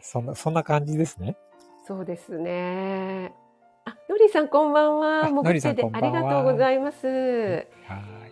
[0.00, 0.02] い。
[0.02, 1.36] そんな、そんな感じですね。
[1.86, 3.32] そうですね。
[3.84, 5.30] あ、のりさんこんばんは。
[5.30, 7.06] もぐでありがとうございます。
[7.06, 8.24] はい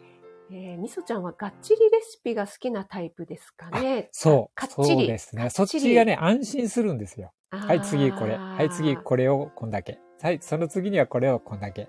[0.55, 4.11] えー、みそちゃんはがっちりレシピが好きなタイプですかね。
[4.13, 4.55] そう。
[4.55, 4.87] かっちり。
[4.87, 5.49] そうですね。
[5.49, 7.33] そっちがね、安心するんですよ。
[7.53, 8.37] はい、次これ。
[8.37, 9.99] はい、次これをこんだけ。
[10.23, 11.89] はい、その次にはこれをこんだけ。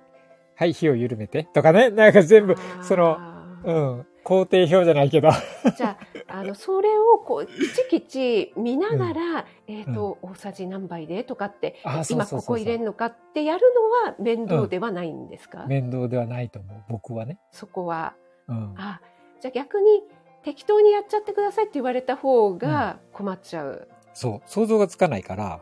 [0.55, 1.45] はい、火を緩めて。
[1.53, 1.89] とかね。
[1.89, 3.17] なんか全部、その、
[3.63, 5.29] うん、工程表じゃないけど。
[5.77, 5.97] じゃ
[6.27, 16.83] あ、あの、それをこう、きちきち見ながら、うん、えっ、ー、と、うん、大さじ何杯でとかって、今ここ入れるのかってやるのは面倒ではないんですか、うん、面倒ではないと思う。
[16.89, 17.39] 僕はね。
[17.51, 18.15] そこは。
[18.49, 18.99] うん、あ
[19.39, 20.03] じゃあ逆に
[20.43, 23.87] 適当にやっちゃってくださいって言われた方が困っちゃう。
[24.13, 24.49] うん、そう。
[24.49, 25.59] 想像がつかないから、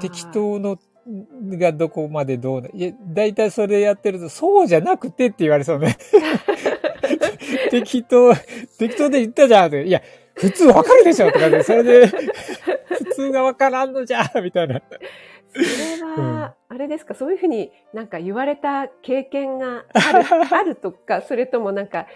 [0.00, 0.78] 適当の
[1.58, 5.96] がどこまでどういや、だいたいそれやってると、そうじゃなくてって言われそうね。
[7.70, 8.34] 適当、
[8.78, 9.84] 適当で言ったじゃんって。
[9.84, 10.00] いや、
[10.34, 14.80] 普通わかるでしょとかで、それで、普通がわからんのじゃみたいな。
[15.52, 22.06] それは、あれですか、そういうふうになんか言われた経験がある あるとか、それともなんか、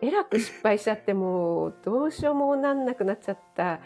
[0.00, 3.78] えらく失敗しちゃってもうどうしようもなんなくなっちゃった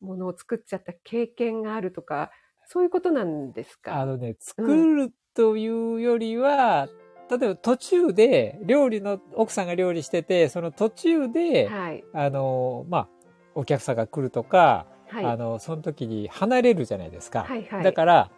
[0.00, 2.30] ものを作っちゃった経験があるとか、
[2.66, 3.96] そういうことなんですか？
[4.00, 4.62] あのね、作
[4.96, 6.88] るというよりは、
[7.30, 13.08] うん、例えば途中で料理の、奥さんが料理してて、その途中で、はい、あの、まあ、
[13.54, 17.44] お客さんが来るとか、はい、あの、その時に離れるじゃないですか。
[17.44, 18.30] はいはい、だから、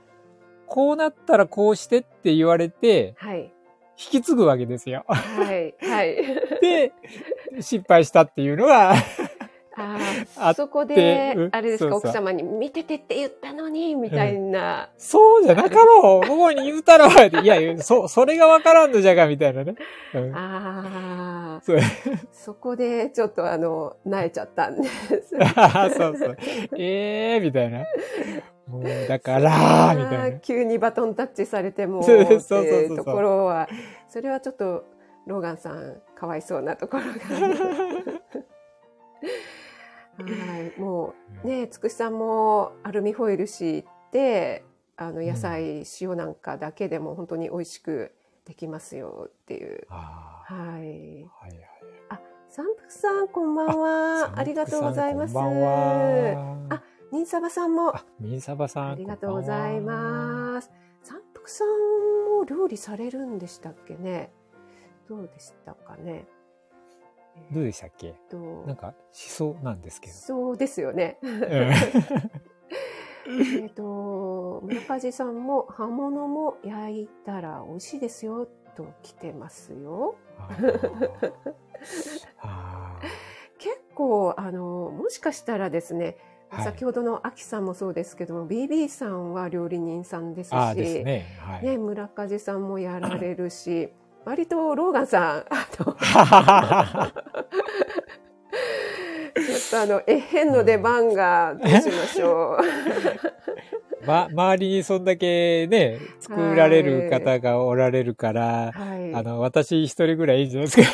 [0.66, 3.52] こうなったらこうしてって言われて、はい、引
[3.96, 5.04] き継ぐわけですよ。
[5.06, 5.74] はい。
[5.86, 6.16] はい。
[6.62, 6.92] で、
[7.60, 8.94] 失敗したっていうのは
[9.76, 9.98] あ
[10.36, 14.90] あそこで、あれですか、奥様に見ててって言ったのに、みたいな。
[14.94, 19.74] うん、そうじゃなかろう、ここに言うたら、いや、そ、それがわからんのじゃが、みたいなね。
[20.14, 21.60] うん、ああ。
[21.62, 21.72] そ
[22.32, 25.36] そこで、ちょっとあの、泣いちゃったんです。
[25.96, 26.36] そうそう。
[26.76, 27.84] ええー、みたいな。
[28.66, 30.38] もう、だから、みたいな。
[30.40, 32.96] 急にバトンタッチされても、そうそうそうそう。
[32.96, 33.68] ところは、
[34.08, 34.84] それはちょっと、
[35.26, 38.11] ローガンさん、かわいそうなところが。
[40.26, 44.64] はい、もうね、つくしさんもアルミホイル敷いて、
[44.96, 48.12] あの野菜、うん、塩なんかだけでも本当に美味しく
[48.44, 49.86] できますよっていう。
[49.88, 50.52] はい。
[50.58, 51.60] はいはい。
[52.10, 54.32] あ、三福さんこんばんは。
[54.36, 55.34] ありがとうございます。
[55.34, 56.66] こんばんは。
[56.70, 56.82] あ、
[57.12, 57.94] ミンサバさんも。
[58.20, 58.90] ミンサバさん。
[58.90, 60.70] ありがとうございます。
[61.02, 61.68] 三福さん
[62.38, 64.30] も料理されるんでしたっけね。
[65.08, 66.26] どうでしたかね。
[67.50, 70.12] どうでしたっけ、と、なんかしそうなんですけど。
[70.14, 71.18] そうですよね。
[73.26, 80.16] えっと、村梶さんも葉物も焼いたら美味しいですよと来てますよ。
[83.58, 86.16] 結構、あの、もしかしたらですね、
[86.48, 93.92] はい、先ほどのアキさんもそうですけども、BB さんは料理人さんですし、ねはい、ね、村梶さんもやられるし、
[94.24, 95.92] 割とローガンさん、あの、
[99.34, 102.58] ちょっとあの、えへんの出番がどうしましょう。
[104.06, 110.88] ま、周りにそんだけね、作られる方がおられるから、はい、あの、私一人ぐらいいいんじゃないですか。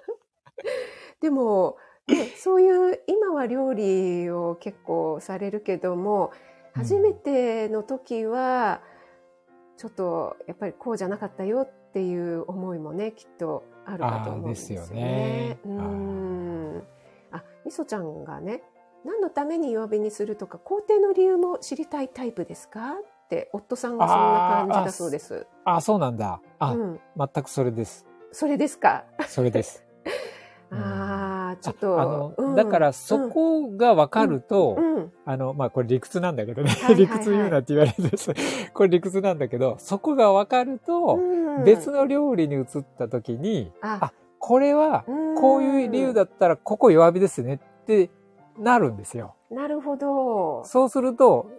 [1.20, 1.76] でも、
[2.08, 6.32] ね、そういう、今は料理を結構されるけども、
[6.74, 8.80] 初めての時は、
[9.76, 15.58] ちょっとやっぱりこうじゃなかったよっていう思いもねきっとあるかと思うんですよね。
[15.64, 16.82] よねうん
[17.32, 18.62] あみそちゃんがね
[19.04, 22.92] 何のために弱火にするとか工程の理由も知りたいタイプですか？
[22.92, 25.46] って夫さんがそんな感じだそうです。
[25.64, 28.04] あそうなんだあ、うん、全くそれです。
[28.32, 29.04] それですか。
[29.26, 29.84] それです。
[30.70, 30.78] ああ、
[31.60, 32.00] ちょっと。
[32.00, 36.70] あの、うん、だからそこが分かると、うんうん、あの、まあ、これ理屈なんだけどね。
[36.96, 38.32] 理屈言うなって言われるんです。
[38.72, 41.18] これ理屈なんだけど、そこが分かると、
[41.64, 42.66] 別の料理に移っ
[42.98, 45.04] た時に、あこれは、
[45.38, 48.10] こういう理由だったら、ここ弱火ですねって
[48.58, 49.34] なるんですよ。
[49.50, 50.64] なるほど。
[50.64, 51.50] そうすると、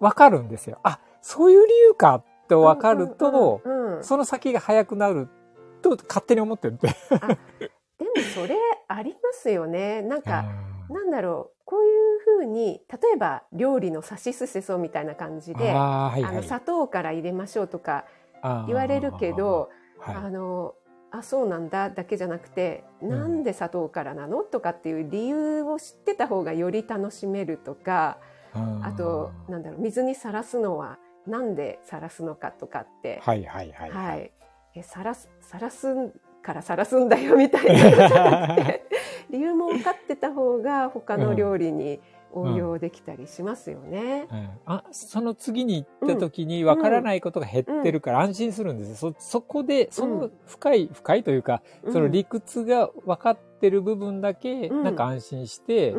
[0.00, 0.78] 分かるんですよ。
[0.82, 3.60] あ、そういう理由かって分かると、
[4.00, 5.28] その先が早くなる
[5.82, 6.88] と勝手に思ってるんで。
[8.00, 8.56] でもそれ
[8.88, 10.02] ありますよね。
[10.02, 10.44] なんか、
[10.88, 11.60] なんだろう。
[11.64, 18.06] こういうふうに、例えば料理のさしすせそみたいな感じで、あはいはい、あの砂糖から入れましょうとか
[18.66, 20.74] 言われるけど、あはい、あの、
[21.12, 28.18] あ、そうなんだだけじゃなくて、なんで砂糖からなのとかっていう理由を知ってた方がより楽しめるとか、
[28.52, 34.08] あと、なんだろう、水にさらすのはなんでさらすのかとかって、はいはいはい、はい。
[34.08, 34.32] はい、
[34.74, 36.12] え、さらす、さらす
[36.42, 38.56] からさらすんだよみたいな。
[39.30, 42.00] 理由も分かってた方が他の料理に
[42.32, 44.26] 応用できたりしますよね。
[44.30, 44.38] うん。
[44.38, 55.92] うん、あその次に行った時に分からないことが減ってるから安心するんです、うん、そそこでその深い、深いというかその理屈が分かってる部分だけなんか安心して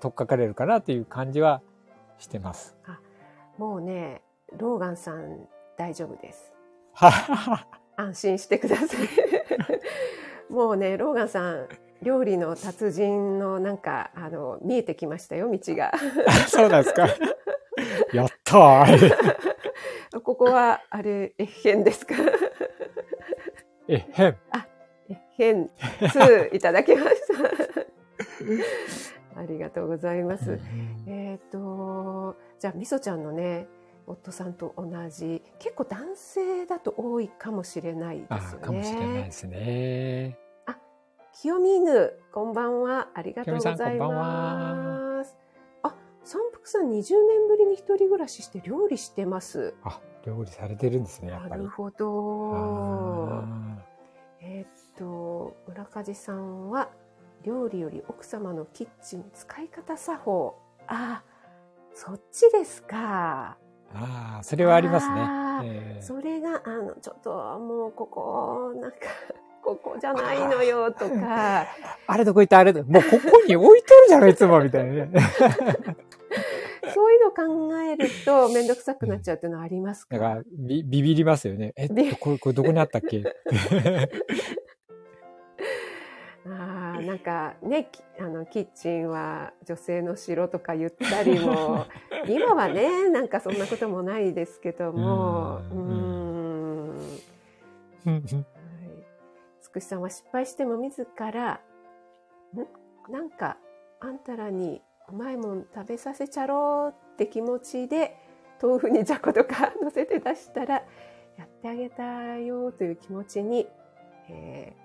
[0.00, 1.62] 取っかかれるかなという感じは
[2.18, 2.76] してます。
[3.58, 4.22] もうね
[4.56, 6.52] ローガンさん大丈夫です。
[7.96, 9.33] 安心してください。
[10.50, 11.68] もうね、ローガンさん、
[12.02, 15.92] 料理の達人のなんか、あの、見えてきましたよ、道が。
[16.48, 17.06] そうなんですか。
[18.12, 19.24] やったー。
[20.22, 22.14] ここは、あれ、えへんですか？
[23.88, 24.36] えへん。
[24.52, 24.66] あ、
[25.10, 27.20] えへん、2いただきまし
[29.34, 29.40] た。
[29.40, 30.60] ありがとうございます。
[31.08, 33.66] えっ、と、じゃあ、みそちゃんのね、
[34.06, 38.66] 夫さんと同じ、結構男性だと多いかもしれないですよね。
[38.66, 40.38] かもしれないですね。
[40.66, 40.76] あ、
[41.32, 43.08] 清見犬、こんばんは。
[43.14, 45.36] ありがとうございます。
[45.82, 49.74] あ、三福さん20年ぶりに一人暮らしして料理してます。
[49.84, 51.50] あ、料理されてるんですね、やっぱり。
[51.50, 53.42] なるほど。
[54.40, 56.90] えー、っと、村梶さんは、
[57.42, 60.58] 料理より奥様のキッチン使い方作法。
[60.86, 61.22] あ、
[61.94, 63.56] そっちですか。
[63.94, 65.14] ああ、それはありますね。
[65.64, 68.98] えー、それが、あの、ちょっともうここ、なんか、
[69.62, 71.66] ここじゃないのよとか。
[72.06, 72.72] あれどこ行ったあれ？
[72.72, 72.90] もうこ
[73.30, 75.10] こに置いてるじゃない、いつも、みたいなね。
[76.94, 81.72] そういうの考えるとめんどくさくなっちゃうっていうのはありますか、だからビビビりますよね。
[81.76, 83.24] えっと、これ、これどこにあったっけ？
[86.46, 91.86] あ なんかねあのキッチンは女性の城とか言ったりも
[92.28, 97.18] 今はねなんかそんなこともないですけどもうん
[99.60, 101.60] つくしさんは失敗しても自ら
[102.52, 103.56] んなんか
[104.00, 108.16] あんたらにうまいもん食べさせちゃろうって気持ちで
[108.62, 110.74] 豆腐にじゃことか 乗せて出したら
[111.36, 113.66] やってあげたよという気持ちに、
[114.28, 114.83] えー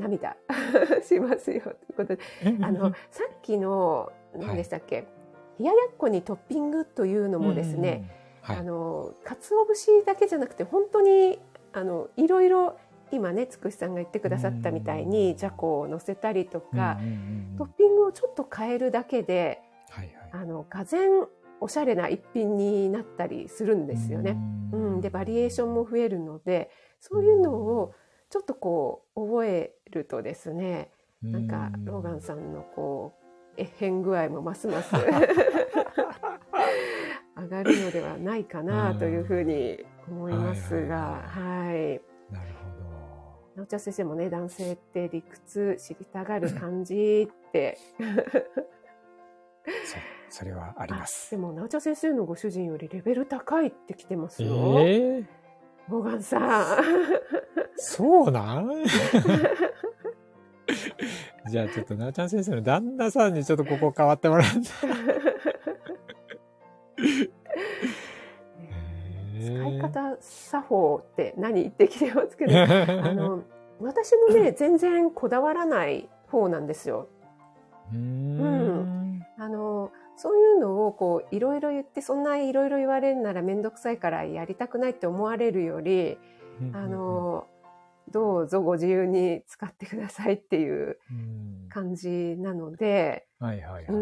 [0.00, 0.36] 涙。
[1.02, 1.60] しますよ。
[1.60, 2.18] ということで。
[2.62, 5.06] あのさっきの何でしたっけ、はい、
[5.60, 8.10] 冷ややっこにトッピングというのもですね、
[8.42, 11.38] はい、あの鰹節だけじゃなくて本当に
[11.72, 12.76] あのいろいろ
[13.12, 16.98] 今ねつくしさんが言ってくださったみたいにじゃこを乗せたりとか、
[17.58, 20.98] トッピングをちょっと変えるだけで、はいはい、あのがぜ
[21.60, 24.36] おしゃれな一品になったりするんですよね。
[24.72, 26.70] うん、でバリエーションも増えるので
[27.00, 27.92] そういうのを
[28.30, 30.90] ちょっとこう覚えるとですね
[31.22, 33.20] なんかローガンさんのこう
[33.56, 34.94] え変具合もますます
[37.36, 42.00] 上がるのではないかなというふうに思いますが、はい。
[42.32, 42.70] なるほ
[43.56, 43.62] ど。
[43.62, 47.78] 直ちゃん先生もね、男性って理屈知りたがる感じって
[50.28, 50.38] そ。
[50.38, 51.32] それはあります。
[51.32, 54.50] でも、直ちゃん先生のご主人よりレベル高いって来てますよ。
[54.80, 55.26] えー、
[55.88, 56.78] モガンさん。
[57.82, 58.84] そうなん？
[61.48, 64.70] じゃあちょっとなおちゃん先生の旦那さんにちょっとここ変わってもらうんだ。
[69.40, 71.66] 使い方作法って何？
[71.66, 72.66] ってきてますけど、 あ
[73.14, 73.42] の、
[73.80, 77.08] 私もね、全然こだわらない方なんですよ。
[77.92, 79.24] うん。
[79.38, 86.18] あの、そういうのをこう、いろいろ言って、そんないろいろ言われるならめんどくさいからやりたくないって思われるより、
[86.74, 87.46] あの、
[88.12, 90.98] どうぞご自由に使ってくださいっていう
[91.68, 93.96] 感じなので、はいはいはい、う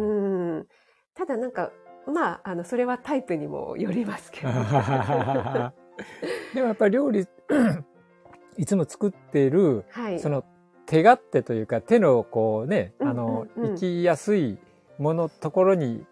[0.61, 0.67] ん。
[1.15, 1.71] ただなんか
[2.07, 4.49] まああのそれはタイプにもよりますけど。
[6.55, 7.27] でもやっぱり料理
[8.57, 10.45] いつも作っている、はい、その
[10.87, 14.59] 手勝手というか手のこうね、あの、行きやすい
[14.99, 16.05] ものところに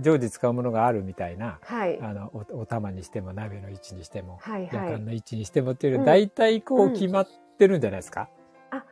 [0.00, 8.28] 常時使うものがあるみたいな、はい、あのおお玉にしても鍋の位置にしても、はいはい、夜間の位置にしてもっていうの大体こう決まってるんじゃないですか、
[8.72, 8.84] うん、あ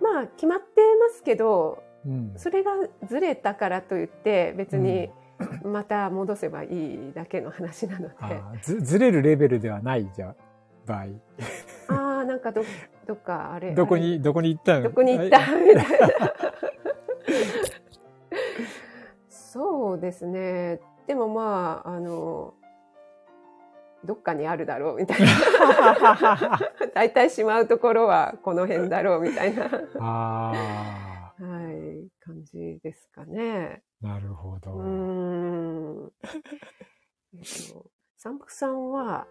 [0.00, 0.66] まあ決まって
[1.00, 2.72] ますけど、うん、それが
[3.08, 5.10] ずれたからといって別に
[5.64, 6.66] また戻せばい
[7.10, 8.14] いだけの話なので、
[8.62, 10.34] ずずれるレベルではないじゃ
[10.86, 11.06] 場合。
[11.88, 12.62] ああなんかど
[13.06, 14.82] どっかあれどこにどこに行ったの？
[14.82, 15.84] どこに行ったみたいな。
[19.28, 20.80] そうですね。
[21.06, 22.54] でもまあ、あの、
[24.04, 26.58] どっかにあるだろうみたいな。
[26.94, 29.64] 大体しまうところはこの辺だろうみたいな。
[29.98, 30.52] は
[31.72, 33.82] い、感じですかね。
[34.00, 34.74] なるほど。
[34.74, 36.12] うん。
[37.34, 37.86] えっと、
[38.16, 39.26] 三福さんは、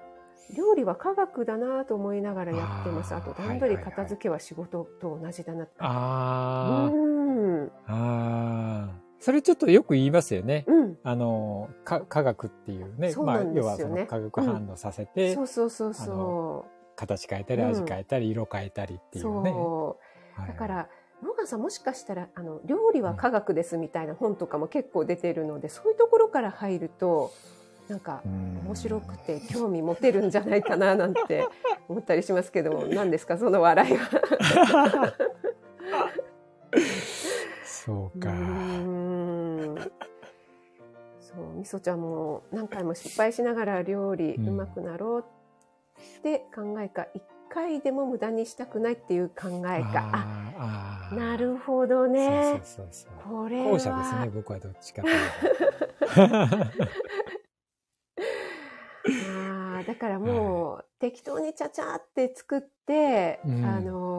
[0.55, 3.13] 料理は科学だなと思いながらやってます。
[3.13, 6.91] あと、段取り片付けは仕事と同じだなああ。
[6.91, 7.71] うん。
[7.85, 9.09] ああ。
[9.19, 10.63] それちょっとよく言いますよね。
[10.67, 13.09] うん、あの、か科学っていうね。
[13.09, 16.71] うまあ、要はその化学反応させて、うん、そうそうそうそう。
[16.95, 19.51] 形変えたり、味変えたり、色変えたりっていうね。
[19.51, 19.97] そ
[20.43, 20.47] う。
[20.47, 20.89] だから、
[21.23, 27.31] 野川さんもしかしたら、あの、料理は科学ですみたいな本とかも結構出てるので、そういうところから入ると、
[27.87, 31.47] なんか面白くて興味持てるんじゃないかななんて
[31.87, 35.13] 思ったりしますけど、 何ですか、その笑いは。
[37.65, 38.29] そうか。
[41.39, 45.25] そうみそちゃんも何回も失敗しながら料理うまくなろう
[46.19, 50.09] って考えか一回でも無駄にしたくないっていう考えか。
[50.61, 52.61] あなるほどね。
[52.67, 55.15] そうそうそうこれ後者ですね、僕はどっちかという
[56.17, 56.57] と。
[59.79, 64.18] あだからもう、適当にちゃちゃって作って、うん、あの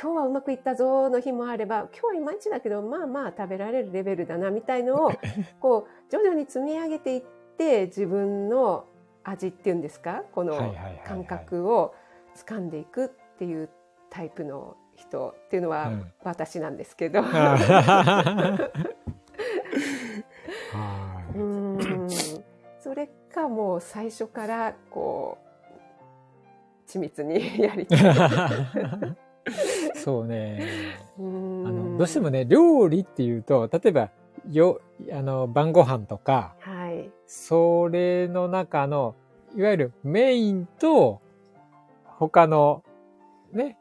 [0.00, 5.12] 今日はうまくいったぞの日もあれば今日はいまいちだけどまあまあ食べられるレベルだなみたいのを
[5.60, 7.22] こう徐々に積み上げていっ
[7.58, 8.84] て自分の
[9.24, 10.22] 味っていうんですか？
[10.32, 10.74] この
[11.04, 11.94] 感覚を
[12.36, 13.68] 掴んでいくっていう
[14.08, 15.90] タイプの人っていうのは
[16.24, 17.20] 私なんですけど。
[21.34, 22.08] うん。
[22.78, 25.38] それかもう最初からこ
[26.86, 28.00] う緻密にやりたい。
[29.98, 30.62] そうね。
[31.18, 34.10] あのどうしてもね料理っていうと例えば
[34.50, 34.80] よ
[35.12, 39.14] あの晩ご飯とか、はい、それの中の
[39.54, 41.20] いわゆるメインと
[42.04, 42.82] 他の
[43.52, 43.76] ね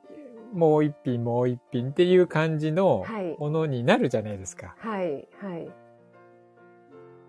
[0.53, 3.05] もう一品もう一品っていう感じの
[3.37, 4.75] ものになるじゃないですか。
[4.79, 5.69] はい、はい。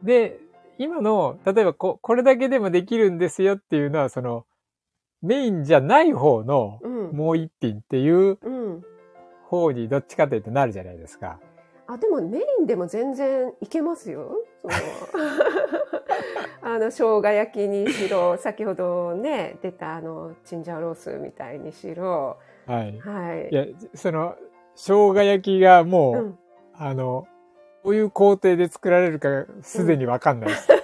[0.02, 0.38] で、
[0.78, 4.46] 今の、例えばここれだけでもできるんですよっていうのは、その、
[5.22, 6.80] メインじゃない方の
[7.12, 8.38] もう一品っていう
[9.44, 11.38] 方にどっちかというとなるじゃないですか。
[11.86, 14.36] あ、でもメインでも全然いけますよ。
[14.62, 14.74] その
[16.62, 22.38] あの、生姜焼きにしろ、 先ほどね、出たあの、チンジャオロースみたいにしろ。
[22.66, 22.98] はい。
[23.00, 23.48] はい。
[23.50, 24.36] いや、その、
[24.76, 26.38] 生姜焼きがもう、うん、
[26.74, 27.26] あの、
[27.82, 30.68] どういう工程で作られるかすでにわかんないです。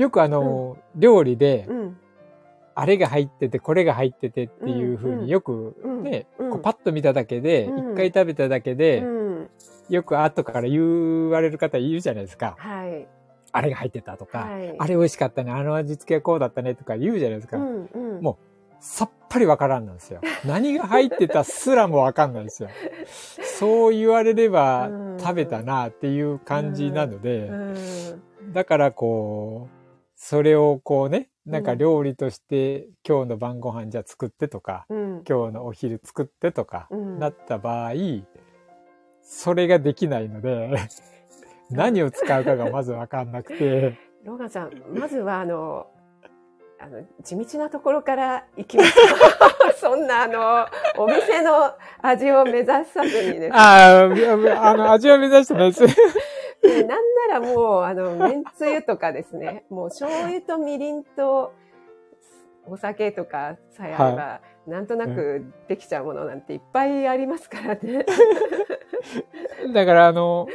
[0.00, 1.96] よくあの、うん、料理で、うん、
[2.74, 9.04] あれが入ってて、これが入っててっていうふうによくね、こうパッと見ただけで、一回食べただけで、
[9.90, 12.56] よく後から言われる方いるじゃないですか。
[12.58, 13.06] はい。
[13.52, 17.58] あれが入ってたとか、はい、あれ美味しかったね、あの味付けはこうだったねとか言うじゃないですか。
[17.58, 20.20] うんうん、もう、さっぱりわからんなんですよ。
[20.46, 22.70] 何が入ってたすらもわかんないんですよ。
[23.58, 24.88] そう言われれば
[25.18, 27.50] 食べたなっていう感じなので、
[28.52, 29.79] だからこう、
[30.22, 37.92] それをこうね、なんか料理として今日の晩ご飯じゃ作ってとか、うん、今日のお昼作ってとかなった場合、
[39.22, 40.76] それができないので、
[41.72, 43.98] 何を使うかがまずわかんなくて。
[44.22, 45.86] ローガンさん、まずはあの、
[46.78, 48.92] あの、地道なところから行きます。
[49.80, 50.66] そんな、あの、
[51.02, 53.50] お店の味を目指さずにですね。
[53.52, 54.06] あ
[54.60, 55.96] あ、あの、味を目指してないです。
[56.62, 56.94] なんな
[57.32, 61.52] らもう、あの、めんつゆとかですね、もう醤油とみりんと
[62.66, 68.04] お酒とかさえあれば、はい、なんとなくできちゃうものなんていっぱいありますからね。
[69.72, 70.46] だからあの、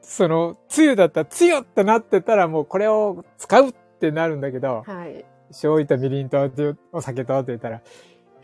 [0.00, 5.24] その、つゆだったら、つゆってなってたらもうこれを使うってなるんだけど、はい。
[5.48, 6.48] 醤油とみりんと
[6.92, 7.80] お酒とって言ったら、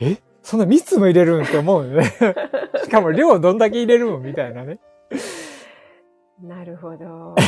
[0.01, 0.17] え？
[0.43, 2.05] そんな3つも入れるんって思うよね。
[2.85, 4.79] しかも量どんだけ入れるんみたいなね。
[6.43, 7.35] なるほど。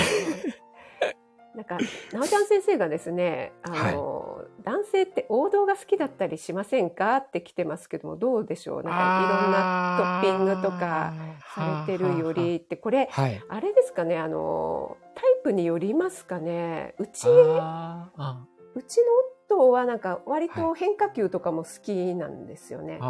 [1.54, 1.78] なんか、
[2.12, 8.82] なおちゃん先生がですね、あの、はい、男性って王道が好きだったりしませんかって来てますけども、どうでしょう？
[8.84, 11.14] なんかいろんなトッピングとか
[11.54, 16.94] されてるよりって、これ、はい、あれですかね、あの、タイプによりますかね？
[16.98, 19.04] うち、うちの
[19.50, 23.00] 夫はなんか割と変化球とかも好きなんですよね。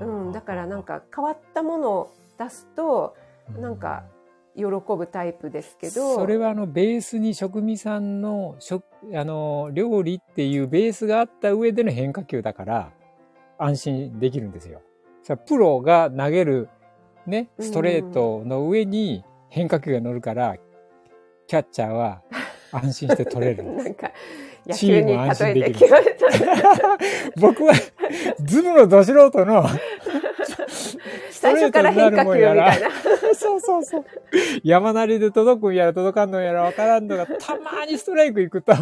[0.00, 3.16] うん、だからなんか変わったものを出すと、
[3.58, 4.04] なんか
[4.58, 4.64] 喜
[4.96, 6.16] ぶタイプですけど。
[6.16, 8.84] それはあのベースに職味さんの食、
[9.14, 12.90] あの、料理っていうベースがあった上での変化球だから、
[13.58, 14.82] 安心できるんですよ。
[15.22, 16.68] さプロが投げる
[17.26, 20.56] ね、ストレートの上に変化球が乗るから、
[21.46, 22.22] キャッチャーは
[22.72, 23.84] 安心して取れるんです。
[23.88, 24.10] なんか
[24.66, 26.98] 野球に例えてきました。
[27.40, 27.74] 僕は、
[28.42, 29.66] ズブのど素人の、
[31.30, 32.72] 最初から変化球みたいな。
[33.60, 34.22] そうそうそう。
[34.64, 38.72] 山なりで届くんやら届かんのやらわからんのが、たまにストライク行くと、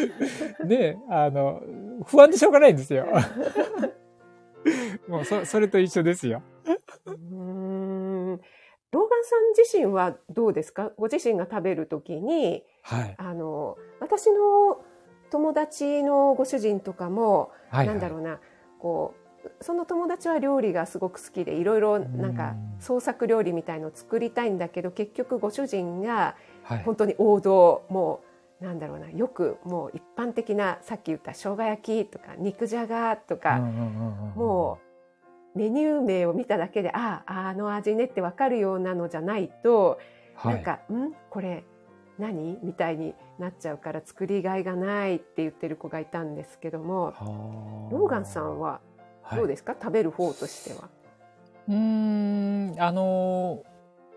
[0.64, 1.62] ね、あの、
[2.06, 3.06] 不安でしょうがないんですよ。
[5.08, 6.42] もうそ、それと一緒ですよ。
[7.06, 8.40] うん
[8.92, 10.92] ローガンさん自身はどうですか？
[10.96, 14.80] ご自身が食べるときに、はい、あの私の
[15.30, 18.40] 友達のご主人とかも、はいはい、なんだろうな
[18.78, 19.25] こう
[19.60, 26.36] その友達は料理がすごく好きでいろいろなんか創作料理みたいのを作りたいんだけど結局ご主人が
[26.84, 28.20] 本当に王道、はい、も
[28.60, 34.78] うなんだろうなよくもう一般的なさっき言った生姜焼きとか肉じゃがとか、も
[35.54, 39.98] うメニュー名を見ただけであああの味ねって分かるようなのじゃないと、
[40.34, 41.12] はい、なんかん？
[41.28, 41.64] これ
[42.18, 42.58] 何？
[42.62, 47.12] みたいになっちゃうから作りがいがないって言ってる子がいたんですけども
[47.92, 48.80] ローガンさんは
[49.34, 50.88] どうですか、はい、食べる方としては。
[51.68, 53.64] うんあの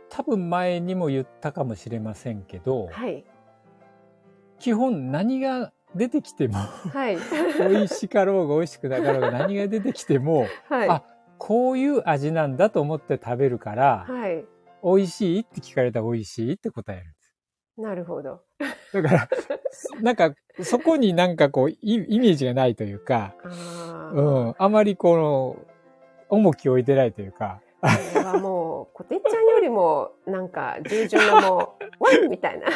[0.09, 3.23] 多分前にも言ったかもしれませんけど、はい、
[4.59, 7.17] 基本何が出てきても、はい、
[7.59, 11.03] 美味しかろうが美味しくなかろうが 何が出てきても、はい、あ
[11.37, 14.45] こういう味なんだと思って食べるから、はい、
[14.83, 17.35] 美味しいって聞かれたら美味しいって答えるんです。
[17.77, 18.41] なるほど。
[18.93, 19.29] だから、
[20.01, 25.57] なんか、そこになんかこう、イメージがないというか、あ,、うん、あまりこの、
[26.29, 27.61] 重きを置いてないというか。
[27.81, 32.67] これはもう、こてっちゃんよりも、なんか、従順のもう、 ワンみたいな。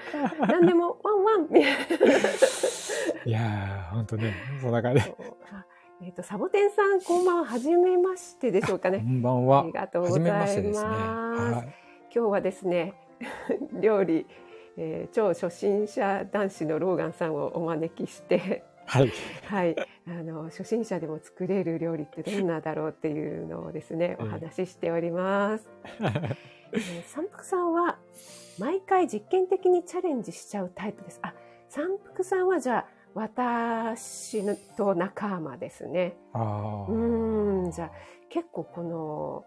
[0.48, 1.70] 何でも、ワンワンみたいな。
[3.24, 5.02] いやー、ほんとね、そんな感じ。
[6.02, 7.44] えっ、ー、と、サボテンさん、こんばんは。
[7.44, 8.98] はじめましてでしょうかね。
[8.98, 9.60] こんばんは。
[9.60, 10.60] ありがとうございます。
[10.62, 11.74] ますねはい、
[12.14, 12.94] 今日はですね、
[13.80, 14.26] 料理、
[14.78, 19.12] えー、超初心者男子のローガンさんをお招きして、はい、
[19.46, 25.68] はい、あの初心者でも作れる料理ってどんなだろうっていうのをですね、お話ししております。
[26.72, 27.98] えー、三福さんは
[28.58, 31.20] 毎回実験的にチャレンジしちゃうタイプです。
[31.22, 31.34] あ、
[31.68, 34.42] 三福さんはじゃあ私
[34.76, 36.16] と仲間ですね。
[36.32, 37.90] あうん、じゃあ
[38.28, 39.44] 結構この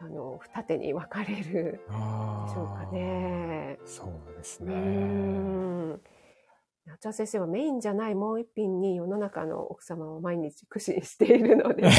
[0.00, 3.78] あの二手に分かれるでしょうかね。
[3.84, 4.74] そうですね。
[4.74, 6.00] うん
[6.86, 11.82] 夏田先生はメインじゃないもう一品に世の中の奥様を毎日駆使しているので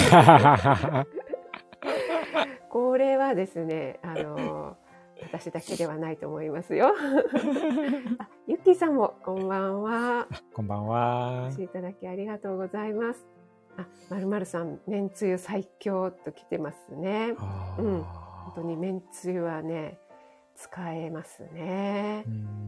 [2.70, 4.78] これはですねあの
[5.22, 6.93] 私だけではないと思いますよ。
[8.20, 10.28] あゆきさんもこんばんは。
[10.54, 11.43] こんばんは。
[11.43, 13.39] お越しいただきありがとうございます。
[13.80, 17.36] あ、まるまるさん、めんつゆ最強と来てますね。
[17.78, 18.04] うん。
[18.04, 20.00] 本当にめんつゆはね、
[20.56, 22.26] 使えますね。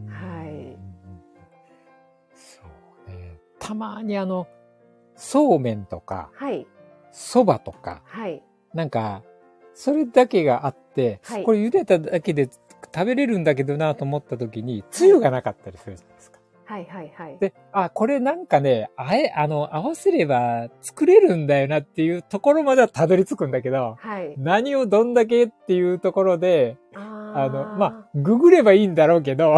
[0.08, 0.78] はい。
[2.34, 2.62] そ
[3.06, 3.38] うね。
[3.58, 4.46] たまにあの、
[5.16, 6.66] そうめんとか、はい。
[7.10, 8.42] そばとか、はい。
[8.72, 9.22] なんか、
[9.74, 12.48] それだけがあって、はい、これ茹でただけで
[12.94, 16.04] 食べれるんだけどなと思った時に、つゆがなかったりするじ。
[16.72, 17.38] はいはいはい。
[17.38, 29.56] で、あ、これなんかね、あえ、あの、合わせれば作れるんだよなっていうところまではたどり着くんだけど、はい、何をどんだけっていうところで、あの、まあ、ググればいいんだろうけど、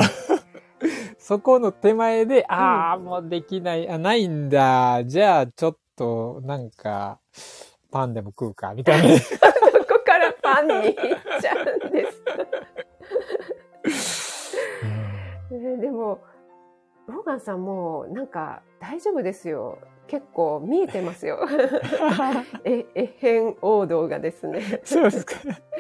[1.19, 5.05] そこの手前で、ああ、うん、もうできない、あ、ないんだ。
[5.05, 7.21] じゃあ、ちょっと、なんか、
[7.93, 9.15] パンでも食うか、みたいな。
[10.05, 10.95] からパンに行っ
[11.41, 12.23] ちゃうんです。
[15.81, 16.21] でも、
[17.07, 19.79] ローガンさんもなんか大丈夫ですよ。
[20.07, 21.47] 結構見えてますよ。
[22.65, 24.81] え、えへん王道がですね。
[24.85, 25.37] そうですか。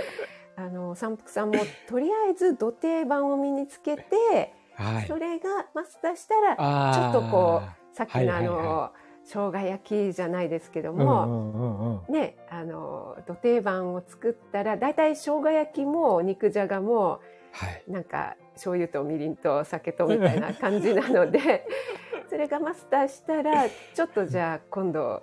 [0.56, 1.54] あの、三福さんも
[1.88, 7.62] とりあえず土定番を身につけて、はい、それがマスターしたら、ちょっとこ
[7.92, 17.20] う、さっきのあの、はいはいはい生姜焼きじゃないですけども、ね、あの、土定番を作ったら、だいたい生姜焼きも肉じゃがも、
[17.54, 21.64] はい、なんか醤油とみりんと酒とみたいな感じなので、
[22.28, 25.22] それがマスターしたら、ちょっとじゃあ今度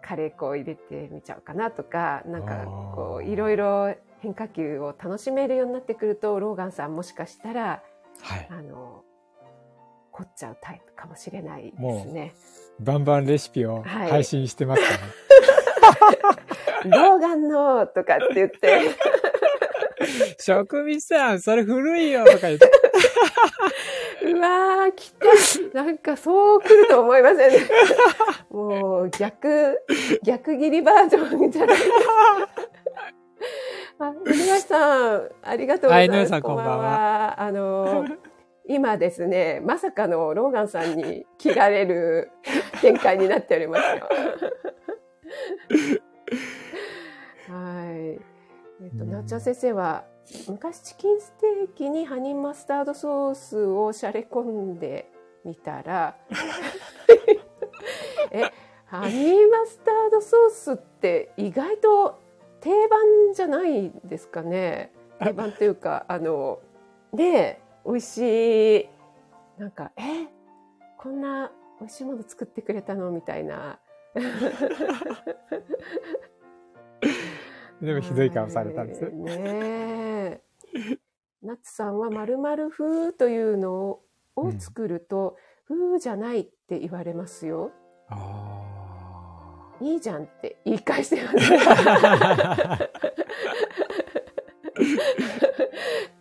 [0.00, 2.64] カレー粉を入れてみちゃおうかなとか、なんか
[2.94, 7.82] こう、いろいろ変化球を楽しめるようになってくると、ローガンさんもしかしたら、
[8.20, 9.02] はい、あの、
[10.12, 12.32] 凝っちゃうタイプかもしれないですね。
[12.78, 14.88] バンバンレシピを配信してますか
[16.86, 16.90] ね？
[16.96, 18.80] 動画のとかって言って。
[20.38, 22.70] 職味さん、それ古いよとか言って。
[24.26, 25.10] うわー、来
[25.72, 25.82] た。
[25.82, 27.60] なんかそう来ると思いませんね。
[28.50, 29.80] もう逆、
[30.22, 31.74] 逆切りバージョンみたいな。
[33.98, 36.28] あ、井上さん、ありがとうございます。
[36.28, 37.40] さんこんばんは。
[37.40, 38.06] あの、
[38.68, 42.30] 今ですね、まさかのローガンさんに切られる
[42.80, 44.08] 展開になっておりますよ。
[49.16, 50.04] なっちゃん先生は、
[50.46, 55.10] 昔チキンステーキにハニーマスタードソースをしゃれ込んで
[55.42, 56.18] みたら、
[58.30, 58.42] え、
[58.84, 62.20] ハニーマスタードソースって意外と
[62.60, 64.92] 定番じゃないですかね。
[65.18, 66.60] 定番というか、あの、
[67.14, 68.88] ね美味しい。
[69.56, 70.26] なんか、え、
[70.98, 71.50] こんな
[71.80, 73.80] 美味しいもの作ってくれたのみたいな。
[77.80, 79.10] でもひどい顔されたんですよ。
[79.10, 80.40] ね
[81.42, 84.00] ナッツさんは〇〇風というの
[84.34, 85.36] を作ると、
[85.68, 87.70] 風じゃないって言われますよ。
[88.08, 88.62] あ
[89.80, 89.84] あ。
[89.84, 91.36] いいじゃんって言い返してます。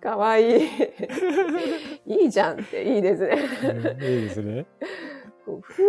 [0.02, 0.68] かわいい。
[2.06, 3.38] いいじじゃんっていいですね。
[4.02, 4.66] いいですね。
[5.62, 5.84] ふ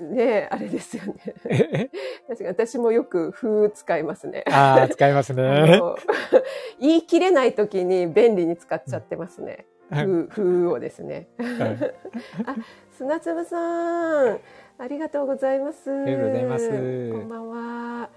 [0.00, 1.90] う、ねあれですよね。
[2.28, 4.44] 確かに私もよくふう使いますね。
[4.50, 5.80] ああ、使いますね。
[6.80, 9.66] 言い切れない時に便利に使っちゃってますね。
[9.90, 11.28] ふう、ふうをですね。
[12.44, 12.54] あ、
[12.92, 14.38] 砂粒さん、
[14.78, 15.90] ありがとうございます。
[15.90, 17.12] ありがとうございます。
[17.12, 18.10] こんばんは。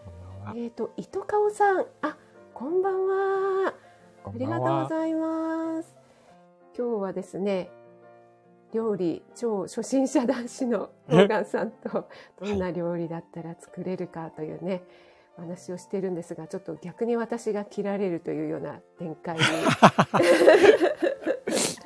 [0.47, 2.17] えっ、ー、と、糸かおさん、あ、
[2.53, 3.73] こんばんは。
[4.25, 5.95] ありがとうございます。
[6.77, 7.69] 今日はですね、
[8.73, 12.09] 料理超初心者男子のローガンさんと
[12.39, 14.83] どんな料理だったら作れるかというね、
[15.37, 19.43] お話をしてるんですが、ちょっと逆に私が切られるというような展開に。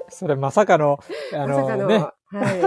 [0.09, 0.99] それまさかの、
[1.33, 2.11] あの、まさかの、ね、は
[2.53, 2.61] い。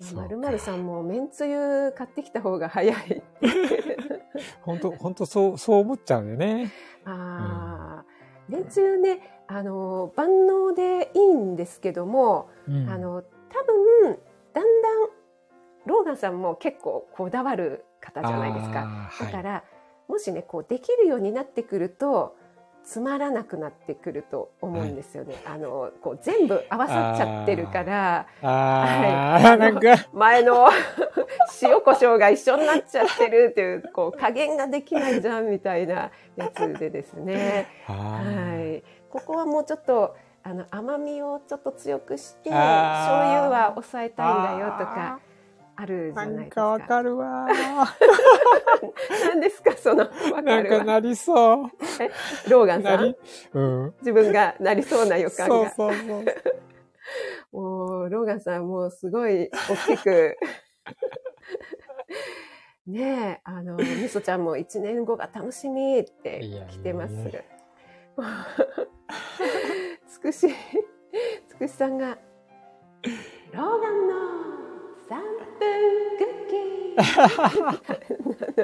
[0.14, 3.22] まるまるさんもめんつゆ買ってきた方が早い。
[4.62, 6.72] 本当本当そうそう思っちゃうんよね。
[7.04, 8.04] ああ、
[8.48, 13.64] うん、めんつゆねあの万能でいいんですけども、うん、あの多
[14.04, 14.16] 分
[14.54, 15.08] だんだん
[15.86, 19.10] ローガンさんも結構こだわる方じゃないですか。
[19.20, 19.64] だから、は
[20.08, 22.36] い、もしねこうできるようになってくると
[22.84, 25.34] つまらなくなってくると思うんですよね。
[25.44, 29.70] はい、あのこう全部合わさっちゃってるから、は
[30.12, 30.68] い、前の
[31.60, 37.66] 塩コショウが一緒になっちゃってるっていうこう加減ができないじゃんみたいなやつでですね。
[37.86, 38.22] は
[38.58, 45.20] い、ここはもうちょっとあの甘みをちょっと強くして醤油は抑えたいんだよとか。
[45.76, 46.60] あるじゃないですか。
[46.60, 47.46] なんかわかるわ。
[49.32, 50.10] 何ですか、その、
[50.42, 51.70] なんかなりそう。
[51.98, 52.10] え、
[52.50, 53.16] ローガンさん？
[53.54, 53.94] うん。
[54.00, 55.70] 自分がなりそうな予感が。
[55.70, 56.24] そうそうそう。
[57.52, 60.36] もう、ローガンさんもうすごい大きく。
[62.86, 67.14] ねえ、あの、みそちゃんも一年後が楽しみって来てます。
[70.08, 70.48] つくし、
[71.48, 72.18] つくしさんが、
[73.52, 74.14] ローガンの
[75.08, 75.14] 3
[75.58, 75.68] 分
[76.18, 76.56] クッキ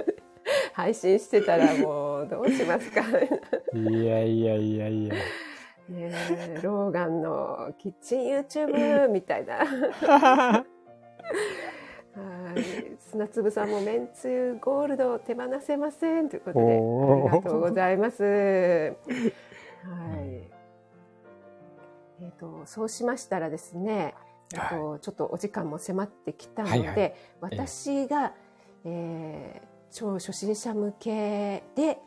[0.02, 0.16] ー
[0.72, 5.14] 配信してたらもうどうしますかいやいやいやいや。
[5.88, 10.64] ねローガンのキッチン YouTube みたいな。
[12.60, 12.96] はい。
[12.98, 18.22] 砂粒さんもめんつゆゴールド手放せませんということで、ありがとうございます。
[18.22, 18.96] はい。
[22.20, 24.14] えっ、ー、と、そうしましたらですね、
[24.54, 28.32] えっと、ちょっとお時間も迫ってきたので、はいはい、私が、
[28.84, 31.98] えー、超初心者向けで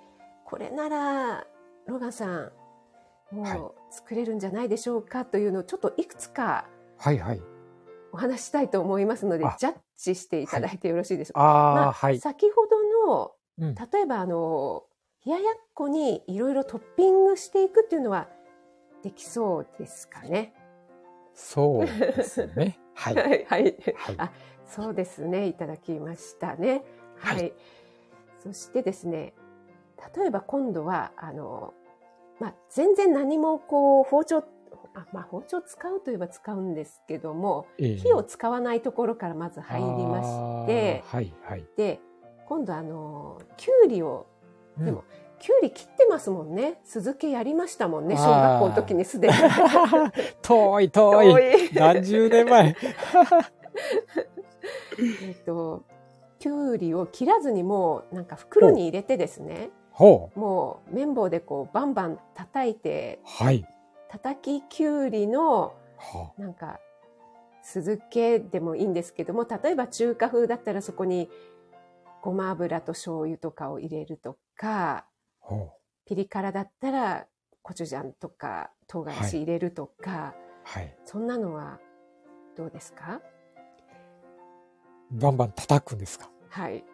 [0.46, 1.46] これなら
[1.86, 2.52] ロガンさん
[3.32, 6.66] もう作れるんじゃないでしょうかというのをちょっといくつか
[8.12, 11.42] お話したいと思いますので、ジャッジしていただいてよろしいでしょうか？
[11.42, 14.86] まあ、はい、先ほどの、例えばあの
[15.26, 18.30] 冷ややっこにいろいろトッピングしていくっていうのは
[19.04, 20.54] できそうですかね？
[21.34, 22.80] そうですね。
[22.96, 23.16] はい。
[23.16, 23.46] はい。
[23.46, 23.76] はい。
[24.18, 24.32] あ、
[24.66, 25.48] そうですね。
[25.48, 26.84] いただきましたね。
[27.16, 27.38] はい。
[27.38, 27.54] はい、
[28.44, 29.34] そしてですね、
[30.16, 31.74] 例えば今度は、あの、
[32.40, 34.44] まあ、全然何もこう、包丁、
[34.96, 42.00] あまあ、包丁使うといえば使うんですけども、えー、火を使わないところからまず入りまして、はいはい、で、
[42.48, 44.26] 今度あの、きゅうりを、
[44.78, 45.04] でも、
[45.40, 46.80] きゅうり切ってますもんね。
[46.84, 48.16] 酢漬けやりましたもんね。
[48.16, 49.34] 小学校の時にすでに。
[50.42, 51.34] 遠 い遠い。
[51.34, 52.76] 遠い何十年前。
[55.00, 55.84] えっと、
[56.40, 59.70] きゅうりを切らずにもうなんか袋に入れてですね。
[59.92, 60.40] ほう。
[60.40, 63.20] もう綿棒でこうバンバン叩いて。
[63.24, 63.66] はい。
[64.10, 65.74] 叩ききゅうりの、
[66.38, 66.80] なんか、
[67.62, 71.30] 酢漬けでもいいんですけども、例えば中華風だったらそこに
[72.22, 75.06] ごま油と醤油とかを入れるとか、
[76.06, 77.28] ピリ辛だったら
[77.62, 80.34] コチュジャンとか唐辛子入れるとか、
[80.64, 81.80] はい、そんなのは
[82.58, 83.22] どうですか？
[85.12, 86.30] バンバン叩くんですか？
[86.50, 86.84] はい。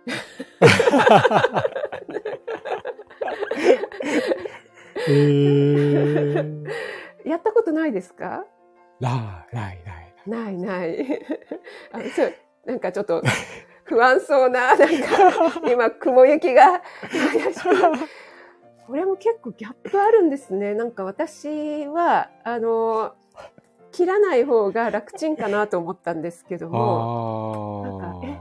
[5.07, 6.54] えー、
[7.25, 8.45] やったことないですか？
[8.99, 10.13] ない、ない、ない。
[10.25, 11.19] ない、ない。
[11.91, 12.33] あそう
[12.65, 13.21] なんかちょっと
[13.83, 14.89] 不安そうな、なんか、
[15.69, 16.81] 今、雲行きが、
[18.87, 20.73] これも結構ギャップあるんですね。
[20.73, 23.13] なんか私は、あの、
[23.91, 28.39] 切らない方が楽ちんかなと思ったんですけども、なんか、え、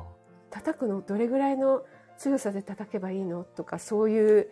[0.51, 1.83] 叩くのどれぐらいの
[2.17, 3.45] 強さで叩けばいいの？
[3.45, 4.51] とか、そういう、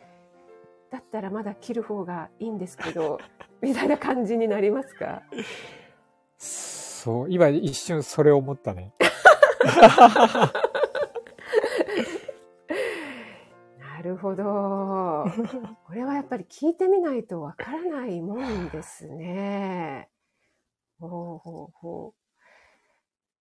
[0.93, 3.19] だったらまだ切る方がいいんですけど、
[3.63, 5.23] みたいな感じになりますか？
[6.39, 8.93] そう、今一瞬それを思ったね。
[13.79, 14.45] なるほど。
[15.87, 20.11] これはやっぱり聞いてみないとわからないもんですね。
[21.01, 22.15] ほうほうほ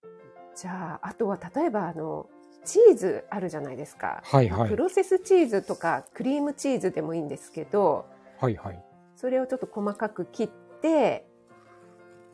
[0.03, 0.07] う。
[0.55, 2.29] じゃあ、あとは例えばあの、
[2.63, 4.21] チーズあるじゃないですか。
[4.23, 4.69] はいはい。
[4.69, 8.05] プロセスチーズとかクリームチーズでもいいんですけど、
[8.39, 8.83] はいはい。
[9.15, 10.49] それをちょっと細かく切っ
[10.81, 11.27] て、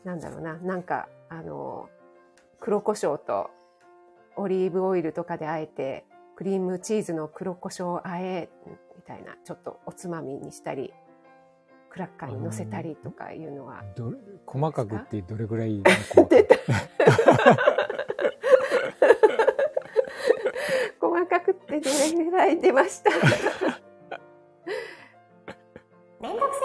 [0.03, 1.89] なんだろうな、なんか、あの、
[2.59, 3.49] 黒胡椒と
[4.35, 6.05] オリーブオイルとかであえて、
[6.35, 8.49] クリームチーズの黒胡椒あえ
[8.95, 10.93] みたいな、ちょっとおつまみにしたり、
[11.89, 13.83] クラッカーに乗せたりとかいうのは。
[14.45, 15.81] 細かくってどれぐらい
[16.29, 16.55] 出た
[21.41, 23.11] てどれぐらい出ました？
[26.19, 26.61] めんどくせ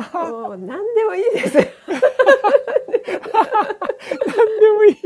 [0.00, 1.54] ーもう何でもいいです。
[1.56, 1.72] 何で
[4.72, 4.96] もいい。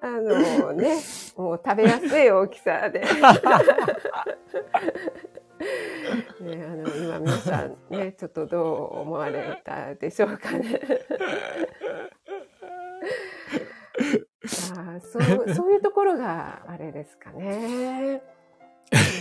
[0.00, 0.96] あのね、
[1.36, 3.00] もう食べやすい大きさで。
[3.00, 3.06] ね、
[6.64, 10.80] あの今皆さんねちょっとどう思われたでしょうかね。
[14.76, 18.22] あそうそういうところがあれですかね。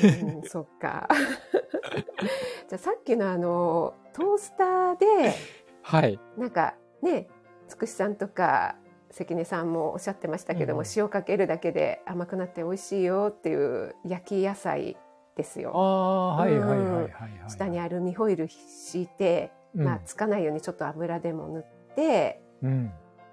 [0.03, 1.07] うん、 そっか。
[2.67, 5.33] じゃあさっきのあのトースターで、
[5.81, 7.27] はい、なんかね
[7.67, 8.75] つくしさんとか
[9.11, 14.97] 関根さんもおっしゃってましたけども、うん、塩かけるだけで甘くなって美味しいよっていう焼き野菜
[15.35, 15.71] ですよ。
[15.73, 17.11] あはいはいはいはい、
[17.47, 22.91] 下にアルミホイル敷いて、まあつかないようにちょっと油でも塗って、うん、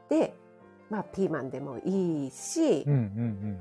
[0.09, 0.35] で、
[0.93, 2.85] まあピーマンでもいいし、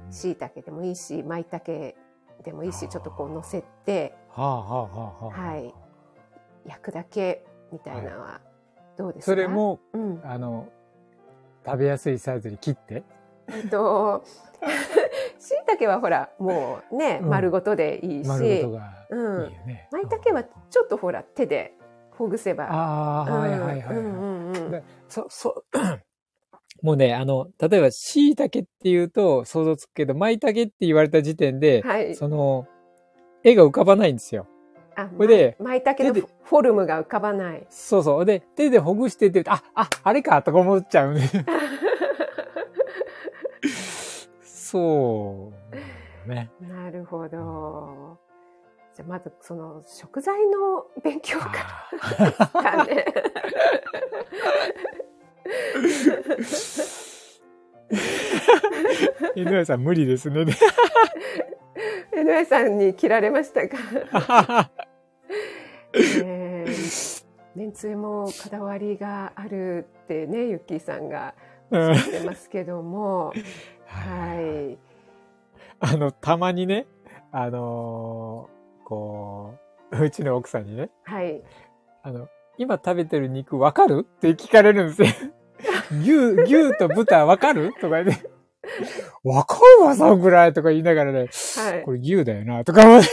[0.09, 1.95] しいたけでもいいし、舞茸
[2.43, 5.71] でもいいし、ちょっとこう乗せて、は
[6.65, 8.41] い、焼くだけみたいなのは
[8.97, 9.32] どうですか？
[9.32, 10.67] それも、うん、あの
[11.65, 13.03] 食べやすいサイズに切って。
[13.47, 14.23] えっと、
[15.39, 19.88] しいたけはほら、もうね、うん、丸ごとでいいし、丸ごとがいいよね。
[19.89, 21.75] まいたけはちょっとほら、手で
[22.11, 22.65] ほぐせば。
[22.65, 24.84] ああ、はいはいはい。
[25.07, 25.63] そ、そ、
[26.82, 32.67] もうね、あの、例えば、しいたけっていうと想像つくけど、まいたけって言われた時点で、はい、その、
[33.43, 34.47] 絵が浮かばないんですよ。
[34.95, 37.65] あ、これで、まいたけのフォルムが浮かばない。
[37.69, 38.25] そうそう。
[38.25, 41.29] で、手でほぐしてて、あ、あ、あれかとか思っちゃうね。
[44.43, 45.51] そ
[46.25, 46.51] うね。
[46.61, 48.17] なるほど。
[48.95, 51.91] じゃまずその食材の勉強か
[52.53, 53.05] らね。
[59.36, 60.45] 井上さん無理ですね。
[62.16, 64.70] 井上さんに切られましたか？
[65.93, 67.26] えー、
[67.56, 71.34] めんつゆもこだわりがあるってね、ゆっきーさんが
[71.70, 73.34] おっしゃってますけども、
[73.86, 74.36] は
[74.72, 74.78] い。
[75.80, 76.86] あの、たまにね、
[77.32, 79.56] あのー、こ
[79.91, 81.41] う、うちの奥さんにね、はい。
[82.04, 84.06] あの、今食べてる肉わかる？
[84.18, 85.08] って聞かれるんですよ。
[85.91, 86.13] 牛、
[86.43, 87.73] 牛と豚わかる？
[87.81, 88.29] とか言って。
[89.23, 93.07] わかるわ、そのぐらいとか言いながらね、はい、これ牛だよな、とか思って。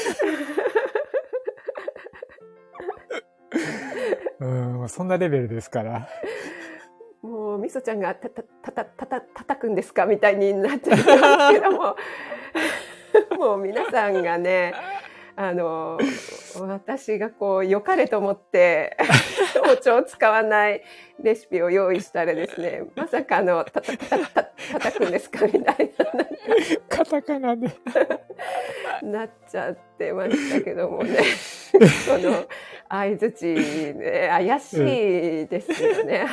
[4.40, 6.08] うん、そんなレベルですから。
[7.22, 11.96] もう、みそちゃんがた、た、た、た、た、た、叩くんですかみたいになっちゃうんますけども、
[13.36, 14.74] もう皆さんがね、
[15.34, 15.98] あの、
[16.60, 18.96] 私がこう、良かれと思って、
[19.64, 20.82] 包丁を使わない
[21.22, 26.07] レシピを用意したらですね、まさかの、た、た、た、た、叩くんですかみたいな。
[26.88, 27.68] カタカナで。
[29.03, 31.18] なっちゃってましたけどもね。
[32.07, 32.46] その、
[32.88, 33.46] 相づち
[33.99, 36.26] ね、怪しいですよね。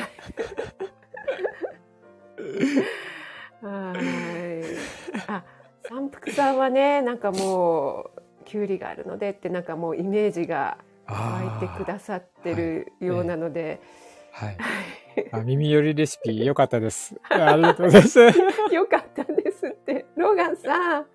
[3.62, 4.66] はい。
[5.28, 5.44] あ、
[5.84, 10.78] 三福さんはね、なんかもう、きゅうりがあるのでってなんかもうイメージが
[11.08, 13.80] 湧いてくださってるようなので。
[14.32, 14.58] はい。
[15.32, 17.16] あ耳寄りレシピ良かったです。
[17.30, 18.20] ありがとうございます。
[18.72, 20.06] 良かったですって。
[20.16, 21.06] ローガンさん。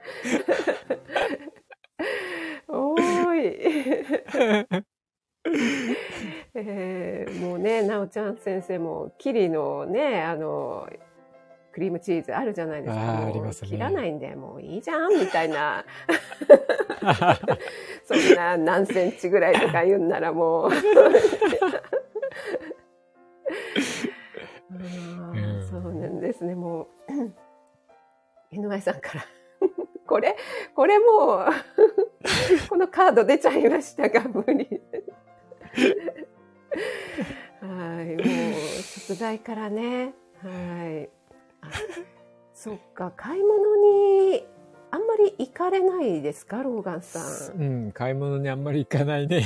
[2.68, 4.84] おーい。
[6.54, 10.88] えー、もうね、なおちゃん先生も、キリのね、あの、
[11.72, 13.26] クリームチーズあるじゃないですか。
[13.26, 13.70] ありますね。
[13.70, 15.84] 切らないんで、もういいじゃん、みたいな。
[18.04, 20.70] そんな何センチぐらいとか言うんならもう。
[25.70, 26.88] そうなんですね、もう。
[28.52, 29.24] NY さんから。
[30.06, 30.36] これ、
[30.74, 31.08] これもう、
[32.68, 34.82] このカード出ちゃいましたが、無理。
[37.60, 38.18] はい、もう、
[38.82, 41.19] 食材からね、はい。
[42.54, 44.44] そっか、買い物に
[44.90, 47.60] あんまり行かれないですか、ローガンさん？
[47.60, 49.44] うん、買い物にあんまり行かないね。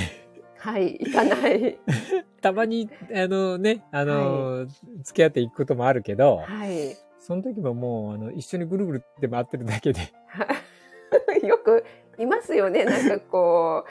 [0.58, 1.78] はい、行かない。
[2.40, 4.68] たまに、あのね、あの、はい、
[5.02, 6.96] 付き合っていくこともあるけど、はい。
[7.18, 10.00] その時ももう、あの、一緒にぐるぐるって回ってるだけで。
[11.46, 11.84] よく
[12.18, 13.84] いますよね、なんかこ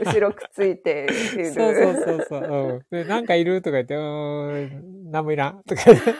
[0.00, 1.52] う、 後ろくっついている。
[1.52, 2.84] そうそうそうそう。
[2.90, 6.14] うん、でなんかいるとか言って、うん、何もいらんとか言って。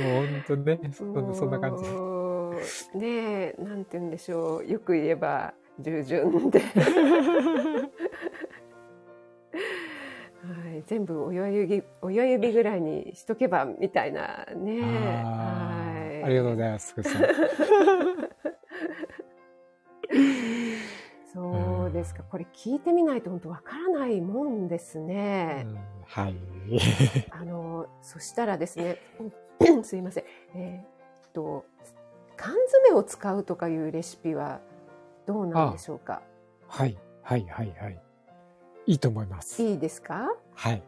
[0.00, 0.98] もう本当ね、そ
[1.34, 2.98] そんな感じ。
[2.98, 4.66] ねえ、なんて言うんでしょう。
[4.66, 6.60] よく言えば、従順で。
[6.60, 6.66] は
[10.74, 14.80] い、全部親指親指ぐらいにしとけばみたいなね。
[14.80, 16.94] はい、ありがとうございます。
[21.32, 22.22] そうですか。
[22.24, 25.66] これ聞いてみないと本当わからないもんですね。
[25.68, 26.34] うん、はい。
[27.30, 28.98] あの、そしたらですね、
[29.84, 30.24] すいません。
[30.54, 31.64] えー、っと、
[32.36, 34.60] 缶詰を使うとかいうレシピは
[35.26, 36.22] どうなんでしょうか？
[36.68, 38.00] はい、はい、はい、はい。
[38.86, 39.62] いいと思います。
[39.62, 40.28] いいですか？
[40.54, 40.82] はい。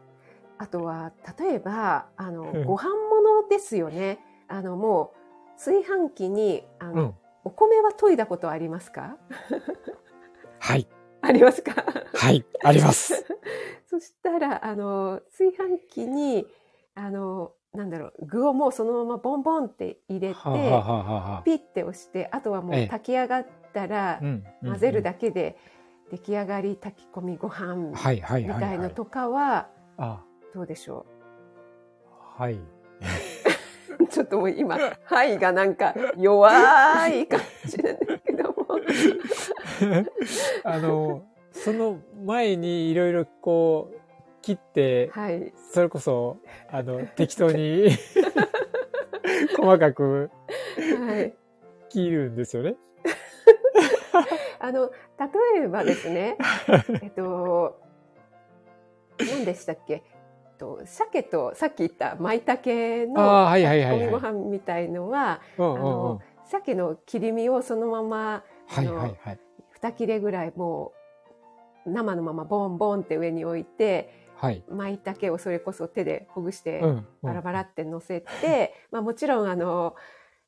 [0.57, 4.19] あとは、例えば、あの、うん、ご飯物ですよね。
[4.47, 5.13] あの、も
[5.55, 7.15] う、炊飯器に、あの、うん、
[7.45, 9.17] お米は研いだことありますか？
[10.59, 10.87] はい。
[11.21, 11.71] ありますか？
[12.13, 13.25] はい、あります。
[13.87, 16.47] そしたら、あの、炊飯器に、
[16.95, 24.19] あの、なんだろう、具をもうそのままボンボンって入れて、ピッて押して、あとはもう炊き上がったら、
[24.63, 25.57] 混ぜるだけで
[26.11, 29.69] 出来上がり炊き込みご飯みたいのとかは、
[30.53, 31.07] どうでしょ
[32.37, 32.41] う？
[32.41, 32.59] はい。
[34.09, 36.51] ちょっともう今、はいがなんか弱
[37.07, 38.67] い感じなんだけども。
[40.63, 43.99] あの、その前にいろいろこう、
[44.43, 46.37] 切って、はい、それこそ、
[46.69, 47.89] あの、 適当に
[49.57, 50.29] 細かく、
[50.77, 51.33] はい、
[51.89, 52.75] 切るんですよね。
[54.59, 54.91] あの、
[55.55, 56.37] 例えばですね、
[57.01, 57.79] えっと、
[59.19, 60.03] 何でしたっけ？
[60.59, 68.43] と鮭とさっき言った舞茸の炊き込みご飯みたいのは、あの、鮭の切り身をそのまま、
[68.77, 69.19] あの、はいはい。
[69.23, 69.39] はい、
[69.81, 70.93] 2切れぐらいも
[71.85, 76.81] う生のままボンボンって上に置いて、はい、舞茸をそれこそ手でほぐして
[77.21, 79.95] バラバラって乗せて、 まあ、もちろんあの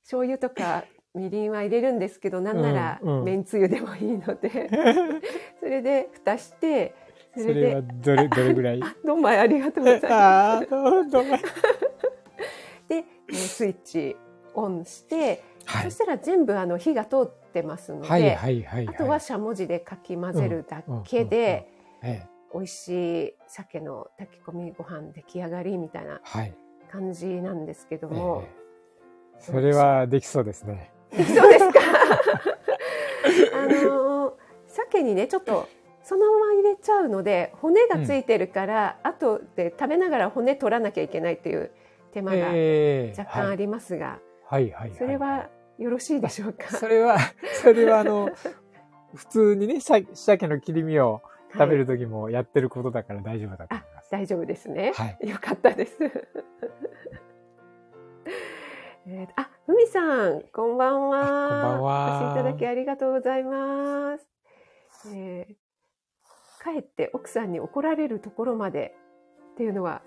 [0.01, 0.83] 醤油とか
[1.13, 4.69] みりんは入れるんですけどなんならめんつゆでもいいので、
[5.61, 6.93] それで蓋して
[7.37, 8.81] それでどれどれぐらい？
[9.05, 10.67] どんまいありがとうございます。
[12.89, 14.17] でスイッチ
[14.53, 21.69] オンして、はい、そしたら全部あの火が通ってますので、はいはいはいはい、あとはしゃもじでかき混ぜるだけで、
[22.03, 22.19] うんうんうん。
[22.19, 22.89] ええ美味し
[23.27, 26.21] い鮭の炊き込みご飯出来上がりみたいな
[26.91, 28.45] 感じなんですけども、はい
[29.37, 30.91] えー、それはできそうですね。
[31.11, 31.79] できそうですか。
[33.53, 34.37] あの
[34.67, 35.67] 鮭にねちょっと
[36.03, 41.71] そのまま入れちゃうので骨がついてるから、うん、後で食べながら骨取らなきゃいけないっていう
[42.13, 42.47] 手間が
[43.17, 44.89] 若干ありますが、はい、はい。
[44.89, 44.95] はい。
[44.97, 46.69] それはよろしいでしょうか？
[46.77, 47.17] それは
[47.61, 48.29] それはあの
[49.15, 51.21] 普通にね鮭の切り身を
[51.57, 54.11] 食べる時もやってることだから大丈夫だと思います。
[54.11, 54.91] 大丈夫ですね。
[54.95, 55.29] はい。
[55.29, 55.97] よかったです。
[59.07, 61.21] えあ、ふみさん、こんばんは。
[61.21, 62.19] こんばんは。
[62.19, 64.27] お越しいただきありがとうございます。
[65.15, 65.55] えー、
[66.73, 68.95] 帰って奥さんに怒られるところまで
[69.53, 70.01] っていうのは、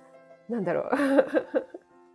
[0.48, 0.90] なんだろう。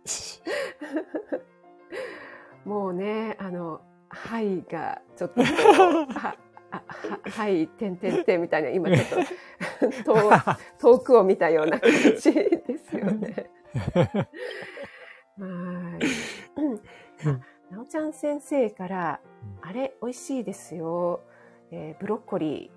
[2.64, 3.80] もうね、あの、
[4.14, 6.36] はいがちょっとはあ
[7.30, 10.14] はい、てんてんてんみたいな、今ちょっと
[10.80, 13.50] 遠くを見たような感じですよね。
[15.38, 17.74] はい。
[17.74, 19.20] なおちゃん先生から、
[19.62, 21.20] あれ、美味しいですよ。
[21.70, 22.70] えー、ブロッコリ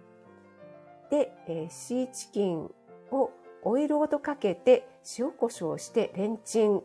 [1.08, 2.72] ーで、えー、シーチキン
[3.12, 3.32] を
[3.64, 4.88] オイルごとかけて
[5.20, 6.82] 塩コショウしてレンチン。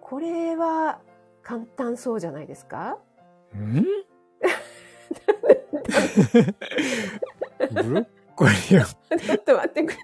[0.00, 1.00] これは
[1.42, 2.98] 簡単そうじゃないですか？
[3.56, 3.84] ん？
[7.70, 8.84] ブロッコリーを。
[9.18, 9.98] ちょっと待ってくれ。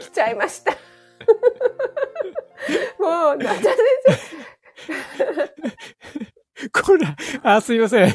[0.00, 0.72] 来ちゃいました。
[2.98, 3.78] もう、なじゃ先
[6.64, 6.82] 生。
[6.82, 8.14] こら、あ、すいません。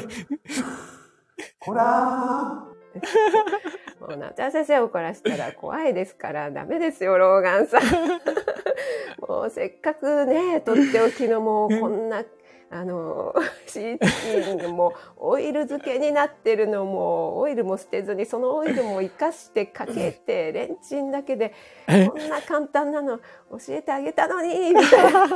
[1.58, 2.64] こら
[4.00, 7.82] もうなちゃ先生を怒らせたら怖いですからダメですよ、ローガンさん。
[9.26, 12.24] もうせっかくね、とっておきのもうこんな、
[12.70, 13.34] あの
[13.66, 21.52] シーチキンもオイル漬けになってるのもオイルも捨てずにそのオイルも生かしてかけてレンチンだけで
[21.86, 23.24] こんな簡単なの教
[23.68, 25.28] えてあげたのにみたいな。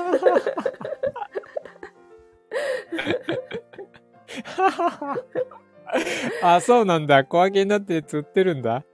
[6.43, 7.25] あ、そうなんだ。
[7.25, 8.85] 小分けになって釣ってるんだ。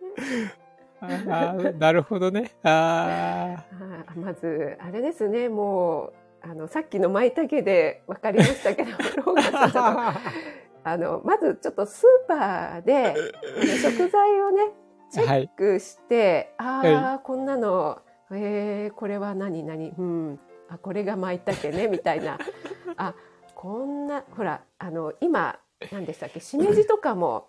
[1.00, 2.52] あなるほどね。
[2.62, 3.64] あ
[4.08, 6.12] あまず、あれですね、も
[6.44, 8.90] う、あの、さっきの舞茸で分かりましたけど、
[9.24, 10.16] ローガンさん
[10.84, 13.14] あの、まずちょっとスーパーで、
[13.80, 14.70] 食材をね、
[15.10, 18.00] チェックして、はい、ああ、はい、こんなの、
[18.32, 19.90] えー、これは何何？
[19.90, 22.38] うん、あ、これが舞茸ね、みたいな。
[22.96, 23.14] あ、
[23.54, 25.58] こんな、ほら、あの、今、
[25.90, 27.48] 何でしたっけ、しめじとかも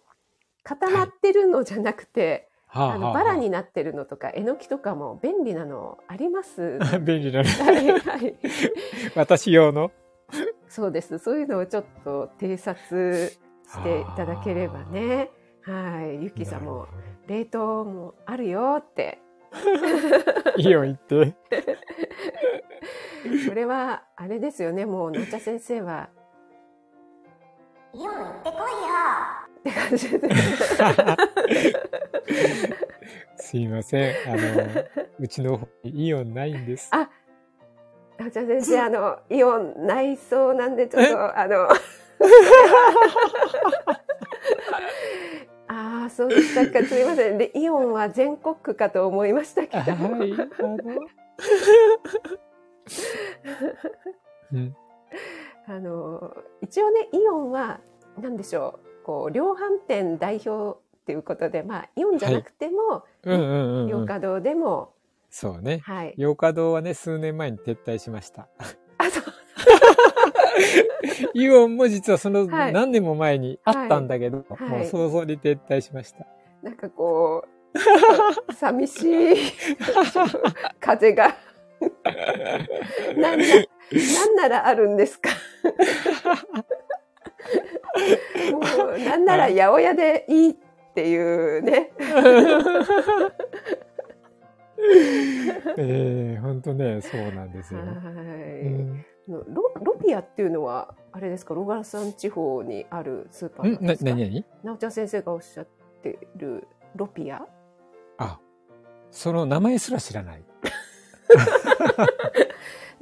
[0.63, 6.79] 固まってるのじゃなくて、はい、あのバラになってるのとか、えのきとかも便利なのあります？
[7.05, 7.49] 便利なの。
[7.49, 8.35] はい、
[9.15, 9.91] 私用の？
[10.67, 11.19] そうです。
[11.19, 15.29] そういうのをちょっと偵察していただければね。
[15.61, 16.23] はい。
[16.23, 16.87] ゆきさんも
[17.27, 19.19] 冷凍もあるよって。
[20.57, 21.35] いいよ言って。
[23.47, 24.85] これはあれですよね。
[24.85, 26.09] もうのちゃ先生は
[27.93, 28.67] イオン行ってこいよ
[29.59, 30.29] って感じで
[33.37, 34.15] すいません。
[34.27, 34.39] あの、
[35.19, 36.89] うちのイオンないんです。
[36.91, 37.07] あ、
[38.31, 41.67] じゃあ先生、あの、イオンないそうなんで、ちょっと、あの、
[45.67, 46.83] ああ、そうでしたか。
[46.87, 47.37] すみません。
[47.37, 49.83] で、イオンは全国区かと思いましたけど。
[49.83, 50.33] はい。
[50.33, 50.79] あの
[54.53, 54.75] うん、
[55.67, 57.79] あの一応ねイオンは
[58.21, 64.93] 何でしょうこう量販店代表っていうことでまあイオンじゃなくても、洋華堂でも。
[65.29, 68.47] そうね、はい、洋華堂はね数年前に撤退しました。
[68.97, 69.23] あそう。
[71.33, 74.69] イオンも実はその何年も前にあったんだけど、はい。
[74.69, 76.25] はい、もう早々に撤退しました。
[76.61, 79.35] なんかこう、 寂しい。
[80.79, 81.35] 風が。
[83.17, 83.45] なんな、
[83.93, 85.29] なんならあるんですか？
[88.51, 88.59] も
[88.95, 90.55] う、なんなら八百屋でいいっ
[90.95, 91.91] ていうね。
[95.77, 97.79] え えー、本当ね、そうなんですよ。
[97.81, 97.91] はい、う
[98.71, 99.43] ん、ロ。
[99.81, 104.09] ロピアっていうのは、あれですか、ロガラサン地方にあるスーパーなんですか？
[104.09, 105.67] な、なになおちゃん先生がおっしゃっ
[106.01, 107.45] てるロピア？
[108.17, 108.39] あ、
[109.11, 110.43] その名前すら知らない。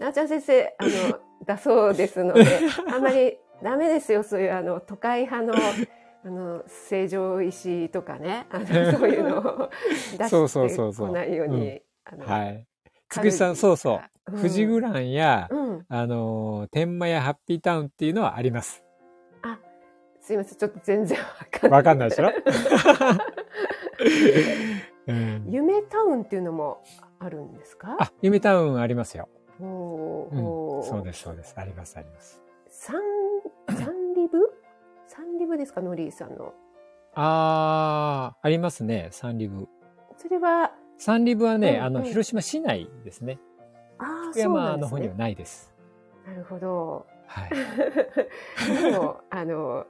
[0.01, 2.43] なあちゃん先生、あの、 だそうですので、
[2.91, 5.53] あんまりダメですよ、そういうあの、都会派の、
[6.25, 8.65] あの、成城石とかね、あの、
[8.97, 9.69] そういうのを
[10.17, 11.83] 出してこないように。
[12.25, 12.65] はい。
[13.09, 14.31] つくしさん、そうそう。
[14.31, 18.83] 富士グランや、うん、あの、天満やハッピータウンっていうのはあります。
[19.43, 19.59] あ、
[20.19, 21.79] すいません、ちょっと全然わかんない。
[21.79, 22.31] わかんないでしょ？
[25.07, 26.83] うん、夢タウンっていうのも
[27.19, 27.97] あるんですか？
[27.99, 29.29] あ、夢タウンありますよ。
[29.65, 31.53] おうん、そうです、そうです。
[31.57, 32.41] あります、あります。
[32.67, 32.97] サン、
[33.77, 34.39] サンリブ？
[35.07, 36.53] サンリブですか、ノリーさんの。
[37.13, 39.67] ああ、ありますね、サンリブ。
[40.17, 43.39] それはサンリブはね、うんうん、あの、広島市内ですね。
[43.97, 45.73] ああ、福山の方にはないです。
[46.25, 47.05] なるほど。
[47.27, 47.49] はい。
[48.81, 49.85] でも、あの、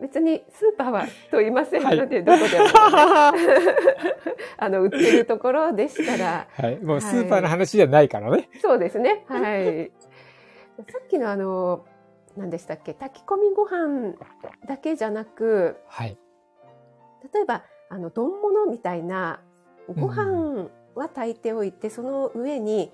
[0.00, 2.66] 別にスーパーはと言いませんので、はい、どこでも、
[4.58, 8.30] あの売ってるところでしたら、はい、もうスーパーの話じゃないからね。
[8.30, 9.24] はい、そうですね。
[9.28, 9.92] はい。
[10.90, 11.84] さっきのあの
[12.36, 12.94] 何でしたっけ？
[12.94, 14.14] 炊き込みご飯
[14.66, 16.18] だけじゃなく、はい、
[17.32, 19.40] 例えばあの丼物みたいな
[19.88, 22.92] ご飯は炊いておいて、うん、その上に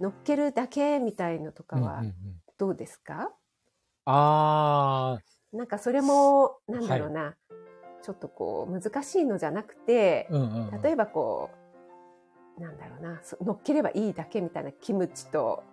[0.00, 2.02] 乗っけるだけみたいのとかは
[2.58, 3.20] どうですか、うん。
[3.20, 5.18] うんうん、ああ
[5.52, 7.34] なんかそれも、なんだろうな、はい、
[8.02, 11.50] ちょっとこう、難しいのじゃなくて、うんうんうん、例えばこ
[12.58, 15.64] う、なんだろうな、乗っければいいだけみたいなキムチと、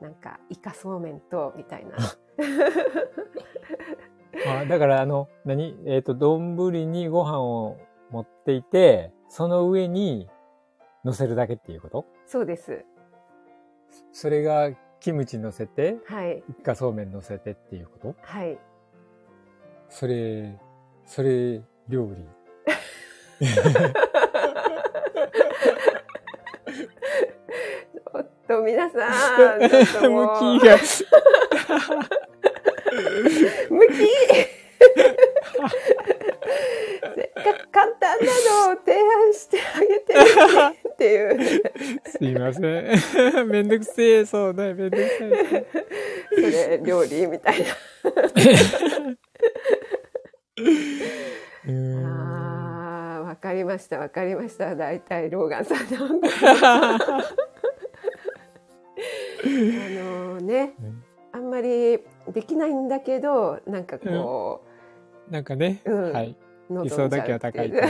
[0.00, 1.96] なんか、イカそうめんと、みたいな。
[4.60, 5.76] あだから、あの、何？
[5.86, 7.76] えっ、ー、と、丼にご飯を
[8.10, 10.30] 持っていて、その上に
[11.04, 12.06] 乗せるだけっていうこと？
[12.26, 12.84] そうです。
[14.12, 14.70] それが、
[15.00, 16.44] キムチ乗せて、はい。
[16.48, 18.14] イカそうめん乗せてっていうこと？
[18.20, 18.58] はい。
[19.88, 20.56] それ、
[21.06, 22.24] それ、料理。
[23.40, 29.70] ちょっと皆さん、向き
[30.66, 30.78] が。
[33.68, 33.94] 向き
[37.14, 38.26] せっかく簡単な
[38.66, 40.14] のを提案してあげて
[40.92, 41.62] っていう、
[42.06, 43.48] すいません。
[43.50, 45.30] めんどくせえ、そうね、めんどくさい。
[46.34, 47.66] それ、料理みたいな。
[52.04, 54.74] ああ、わかりました、わかりました。
[54.74, 56.20] 大体、ローガンさんの。
[59.44, 60.74] あのね、
[61.32, 62.00] あんまり
[62.32, 64.62] できないんだけど、なんかこ
[65.28, 65.32] う。
[65.32, 66.36] なんかね、うん、はい。
[66.70, 67.72] 理想だけは高い。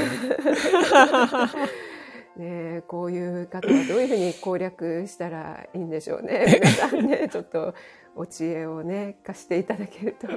[2.37, 6.61] ねこういう方はどういうふうに攻略したらいいんでしょうね。
[6.61, 7.75] 皆さんね、ちょっと
[8.15, 10.29] お知恵をね、貸していただけると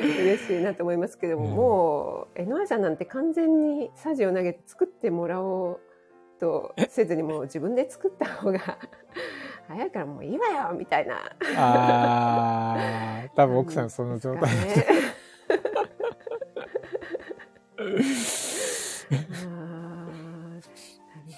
[0.00, 5.80] 嬉しいなと思いますけども、うん、もう、NY さんなんて完全にサジを投げて作ってもらおう
[6.40, 8.60] とせずにもう自分で作った方が
[9.66, 11.16] 早いからもういいわよみたいな。
[11.56, 12.76] あ
[13.26, 14.86] あ、多分奥さんその状態で。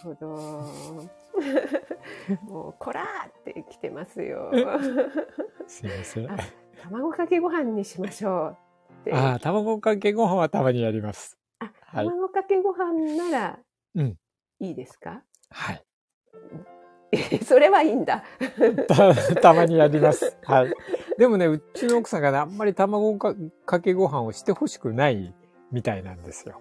[0.02, 0.26] ほど。
[2.44, 4.50] もう、こらーって来てますよ。
[5.66, 6.28] すいません。
[6.82, 8.56] 卵かけご飯にしましょ
[9.06, 11.38] うああ、卵かけご飯はたまにやります。
[11.58, 13.58] あ、はい、卵かけご飯なら、
[13.94, 14.16] うん。
[14.60, 15.22] いいですか？
[15.50, 15.84] はい。
[17.44, 18.22] それはいいんだ
[18.86, 19.14] た。
[19.36, 20.36] たまにやります。
[20.44, 20.72] はい。
[21.18, 25.34] でもね、うちの奥さんがね、あんまり卵かけご飯をしてほしくない
[25.72, 26.60] みたいなんですよ。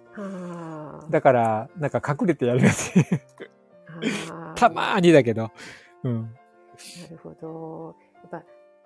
[1.08, 2.92] だから、なんか隠れてやります
[4.56, 5.50] たまーにだけど。
[6.02, 6.22] うん。
[6.22, 7.94] なるほど。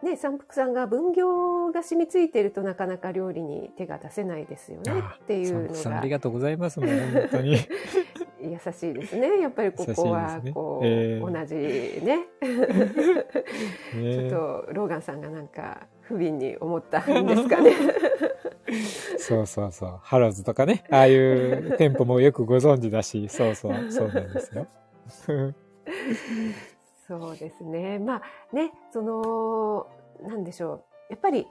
[0.05, 5.98] ね、三福さんが分業が染みついてるとなかなか料理に手が出せないですよねっていうのが。
[5.98, 6.78] ありがとうございます。
[6.78, 7.56] もう本当に。
[8.40, 9.40] 優しいですね。
[9.40, 11.55] やっぱりここは、こう、ねえー、同じ
[12.05, 12.26] ね。
[13.93, 17.72] ちょっと、ローガンさんがなんか、不憫に思ったんですかね。
[19.16, 19.98] そうそうそう。
[20.02, 24.66] ハローズとかね、ああいう店舗もよくご存知だし、そうそう、そうなんですよ。
[27.06, 27.98] そうですね。
[27.98, 28.22] ま
[28.52, 29.86] あね、その、
[30.22, 30.85] なんでしょう。
[31.10, 31.47] やっぱり、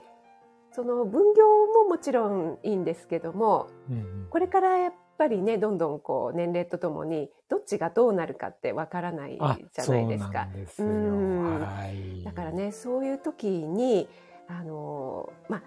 [0.72, 1.44] その分業
[1.84, 10.48] ももちろんいいんですけども、うんうん、これからやっぱりね、どんどんこう年齢とともにどっちがどうなるかってわからないじゃないですか。
[10.78, 14.08] ううんだからね、そういう時に、
[14.48, 15.62] あの、まあ、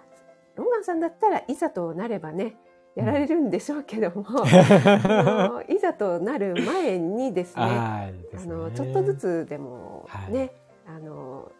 [0.56, 2.56] ロンガンさんだったらいざとなればね、
[2.98, 4.24] やられるんでしょうけども、
[5.68, 8.10] うん、いざとなる前にですね、あ
[8.44, 10.38] のちょっとずつでもね、
[10.84, 11.52] はい、あの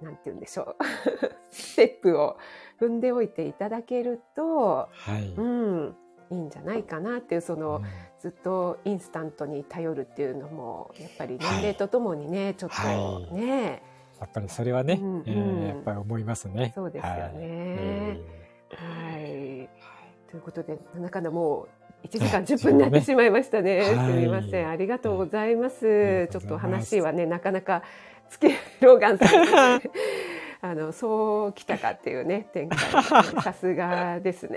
[0.00, 0.84] なんて言うんでしょう。
[1.52, 2.38] ステップを
[2.80, 5.96] 踏んでおいていただけると、はい、うん、
[6.30, 7.82] いいんじゃないかなっていうその、うん、
[8.18, 13.82] ずっとインスタントに頼るっていうのもやっぱり年齢とともにね、はい、ちょっとね、
[14.18, 16.72] やっぱりそれはね、うんうん、えー、やっぱり思いますね。
[16.74, 18.18] そうですよね。
[18.70, 19.18] はい。
[19.18, 19.68] はい、
[20.32, 21.68] ということで、なかなかも
[22.02, 23.84] う1時間10分になってしまいましたね。
[23.84, 24.68] すみません。
[24.68, 26.26] ありがとうございます。
[26.32, 27.82] ちょっと話はね、なかなか
[28.30, 29.82] つけ、ローガンさん、
[30.62, 32.78] あの、そうきたかっていうね、展開。
[33.42, 34.56] さすがですね。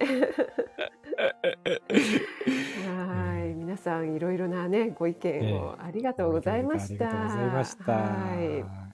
[2.87, 7.09] はい、皆さんいろいろなね、ご意見をありがとうございました。
[7.09, 7.91] ありがとうございました。
[7.91, 8.84] はい。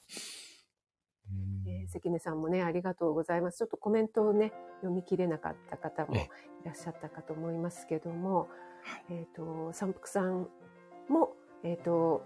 [1.91, 3.57] 関根さんもね、ありがとうございます。
[3.57, 6.19] ちょっとコメントをね、読み切れなかった方もい
[6.63, 8.47] らっしゃったかと思いますけども、
[9.09, 10.47] えっ、ー、と、三福さん
[11.09, 12.25] も、えっ、ー、と、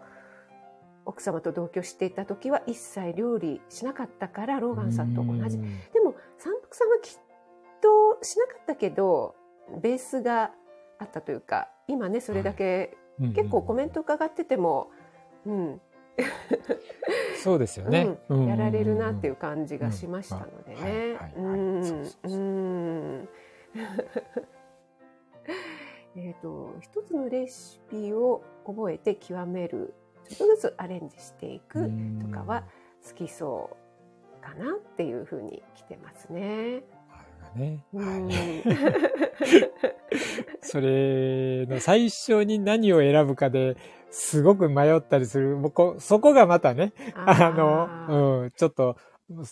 [1.06, 5.60] 奥様と同居していた時は一切料理しなかったからローガンさんと同じ。
[5.60, 7.20] でも三福さんはきっ
[7.82, 9.36] としなかったけど
[9.82, 10.52] ベースが
[11.00, 12.98] あったというか今ねそれだけ、
[13.36, 14.90] 結構コメント伺ってても、
[15.46, 15.82] うん、
[17.44, 21.20] そうですよね、うん、やられるなっていう感じがしましたのでね。
[26.18, 29.94] えっと一つのレシピを覚えて極める
[30.30, 32.64] ちょっとずつアレンジしていくとかは
[33.06, 33.78] 好きそ
[34.40, 36.84] うかなっていうふうに来てますね。
[37.56, 37.84] ね。
[40.62, 43.78] それの最初に何を選ぶかで
[44.18, 45.58] すごく迷ったりする。
[45.58, 48.96] もうこそこがまたね、あの、うん、ちょっと、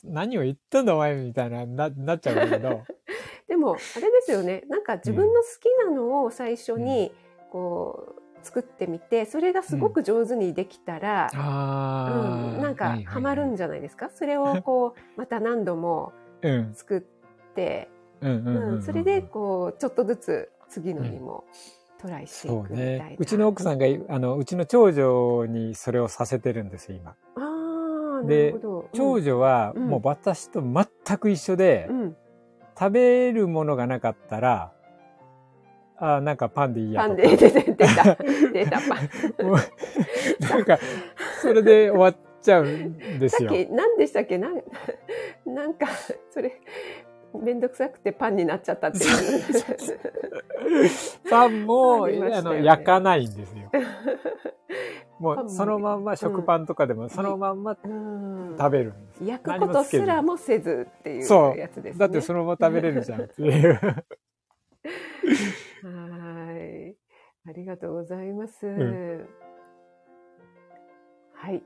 [0.05, 2.83] 何を言ったんだお前みたいな、な、なっちゃうんだけど。
[3.49, 4.63] でも、あれですよね。
[4.69, 7.13] なんか自分の好きなのを最初に、
[7.51, 14.09] こう、作ってみて、それがすごく上手にできたら、うん、うん、なんかハマるんじゃないですか？
[14.11, 16.13] それをこう、また何度も
[16.73, 17.89] 作って、
[18.81, 21.43] それでこう、ちょっとずつ次のにも、
[22.03, 23.05] トライしていくみたいな。
[23.05, 27.11] ね、うちの奥さんが、あの、うちの長女にそれをさせてるんですよ、今。
[27.11, 28.53] ああ、で、
[28.91, 32.15] 長女はもう私と全く一緒で、うん、
[32.77, 34.73] 食べるものがなかったら、
[35.97, 38.17] あなんかパンでいいやパンで出て出た
[38.51, 38.81] 出た。
[38.81, 39.09] パン。
[40.49, 40.79] なんか
[41.41, 43.49] それで終わっちゃうんですよ。
[43.49, 44.37] さっき何でしたっけ？
[44.37, 44.61] なん
[45.45, 45.87] なんか
[46.31, 46.59] それ
[47.39, 50.89] めんどくさくてパンになっちゃったっていう。
[51.29, 53.71] パンもあ、ね、あの焼かないんですよ。
[55.19, 61.99] もうそのまんま食パンとかでもそのまんま食べるんです、うん、焼くことすらもせずっていうやつですね。
[61.99, 63.79] だってそのまま食べれるじゃんっていう。
[65.83, 66.53] は
[66.89, 66.95] い。
[67.45, 69.27] ありがとうございます、うん、
[71.33, 71.61] はい。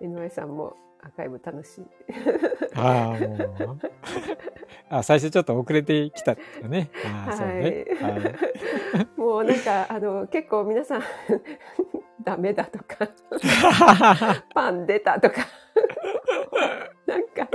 [0.00, 1.84] 井上さんもアーカイブ楽しい。
[2.74, 3.78] ああ、もう。
[4.88, 6.90] あ、最初ちょっと遅れてきたよね。
[7.04, 7.86] あはい、そうね。
[8.00, 8.08] は
[9.02, 11.02] い、もうなんか、あの、結構皆さん
[12.24, 13.06] ダメだとか
[14.54, 15.46] パン出たとか
[17.06, 17.48] なんか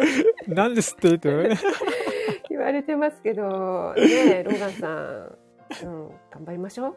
[0.47, 1.57] なんですって言
[2.49, 5.37] 言われてますけど、ねローガンさん、
[5.87, 6.95] うん、頑張りましょう。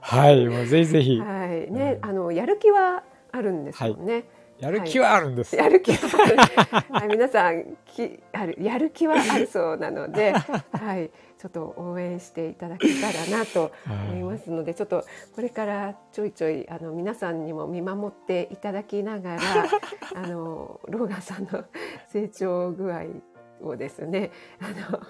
[0.00, 1.18] はい、もうぜひぜひ。
[1.18, 4.12] はい、ね、あの、やる気はあるんですよね。
[4.12, 4.24] はい
[4.58, 5.54] やる気はあるんです。
[5.56, 5.98] はい、やる気は
[6.92, 7.08] ある。
[7.08, 10.32] 皆さんきあるやる気はあるそうなので、
[10.72, 15.04] はい、ちょっと応援していただけたらなと思いますので、ちょっと
[15.34, 19.42] これからちょいちょいあの皆さんにも見守っていただきながら、
[20.14, 21.64] あのローガンさんの
[22.08, 23.04] 成長具合
[23.60, 25.00] をですね、あの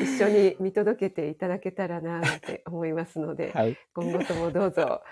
[0.00, 5.02] 一緒に見届けていただけたらなって思いますので、はい、今後ともどうぞ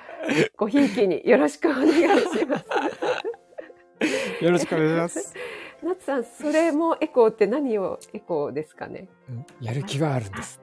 [0.56, 2.64] ごひいきによろしくお願いします。
[4.43, 5.35] よろしくお願いします。
[5.82, 9.09] ナツさん、それもエコーって何をエコーですかね？
[9.60, 10.60] やる気はあるんです。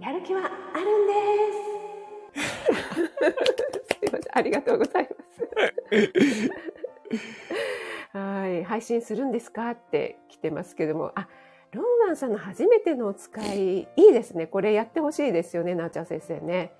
[0.00, 1.12] やる気はあるんで
[2.34, 2.42] す。
[4.02, 5.16] すいません、ありがとうございま
[8.12, 8.18] す。
[8.18, 11.28] はい、配信するんですかって来てますけども、あ、
[11.72, 14.46] ローガンさんの初めてのお使い、いいですね。
[14.46, 16.74] これやってほしいですよね、なーちゃん先生ね。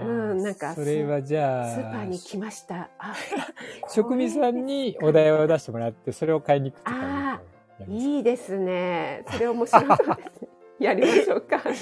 [0.00, 0.04] う
[0.34, 2.88] ん、なんかそれはじゃあスーパーに来ました。
[2.98, 3.14] あ
[3.88, 7.40] 職人さんにお題を出してもらってそれを買いに行くとかあ
[7.88, 9.24] いいですね。
[9.30, 10.48] それ面白そうですね。
[10.78, 11.58] やりましょうか。
[11.62, 11.74] はい。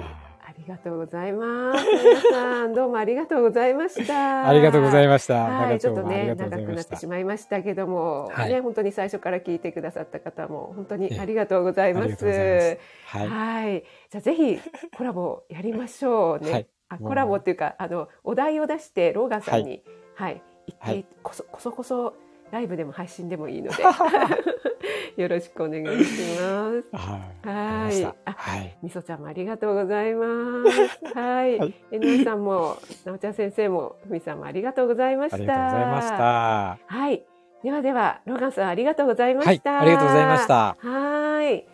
[0.00, 0.31] あ
[0.62, 1.84] りがとうございます。
[1.84, 4.48] 皆さん、どうもありがとうございました。
[4.48, 5.42] ありがとうございました。
[5.42, 12.78] はい、ちょっとね、長くなってしまいましたけども、はい、ね、本当に最初から聞いてくださった方も、本当にありがとうございます。
[13.06, 13.84] はい、はい。
[14.10, 14.60] じゃあ、ぜひ、
[14.96, 16.52] コラボやりましょうね。
[16.52, 19.82] はい、あコラボっていうか、あの、お題を出して、ローガンさんに、
[20.14, 20.42] はい、
[20.78, 22.14] はい、言って、こそ、こそこそ、
[22.52, 23.82] ライブでも配信でもいいので
[25.16, 26.84] よろしくお願いします。
[26.92, 28.04] はい。
[28.24, 28.76] はい。
[28.82, 30.24] みそちゃんもありがとうございま
[30.70, 31.14] す。
[31.14, 31.74] はい。
[31.90, 35.36] えのさんも、なおちゃん先生も、ふみさんもありがとうございました。
[35.36, 36.78] ありがとうございました。
[36.86, 37.24] はい。
[37.62, 39.80] ではでは、ローガンさんありがとうございました。
[39.80, 40.76] ありがとうございました。
[40.78, 41.66] はい。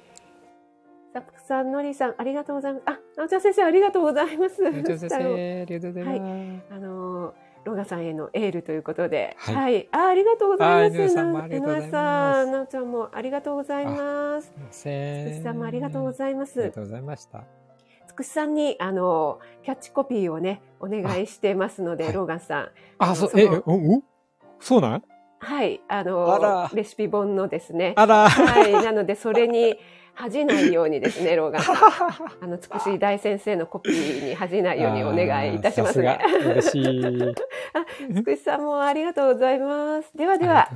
[1.13, 2.83] サクさん、のりさん、ありがとうございます。
[2.87, 4.63] あ、なおちゃん先生、ありがとうございます。
[4.63, 6.21] なおちゃん先生、ありがとうございます。
[6.21, 11.01] はい、あのーロガさんへのエールということで、はい、はい、あありがとうございます。
[11.01, 11.09] 江上
[11.91, 14.53] さん、なおちゃんもありがとうございます。
[14.71, 14.85] つく
[15.35, 16.61] しさんもありがとうございます。
[16.61, 17.45] ありがとうございました。
[18.07, 22.71] つくしさんにあのキャッチコピーをねお願いしてますので、はい、ローガンさん。
[22.99, 24.03] あ、そうえおお
[24.61, 25.03] そうなん？
[25.41, 27.93] はい、あのあレシピ本のですね。
[27.97, 28.29] あら。
[28.29, 29.79] はい、なのでそれに
[30.21, 31.77] 恥じないようにですね、ローガンさん。
[32.43, 36.19] あの、つくし大先生のコピーに恥じないようにお願いいたしますね。
[36.45, 37.33] 嬉しい。
[37.73, 40.11] あ、つくしさんもありがとうございます。
[40.17, 40.69] ではでは、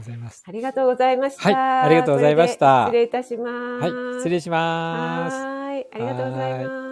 [0.47, 1.43] ありがとうございました。
[1.43, 2.85] はい、ありがとうございました。
[2.86, 3.52] 失礼いたします。
[3.82, 5.36] はい、失礼します。
[5.36, 6.91] はい、ありがとうございます。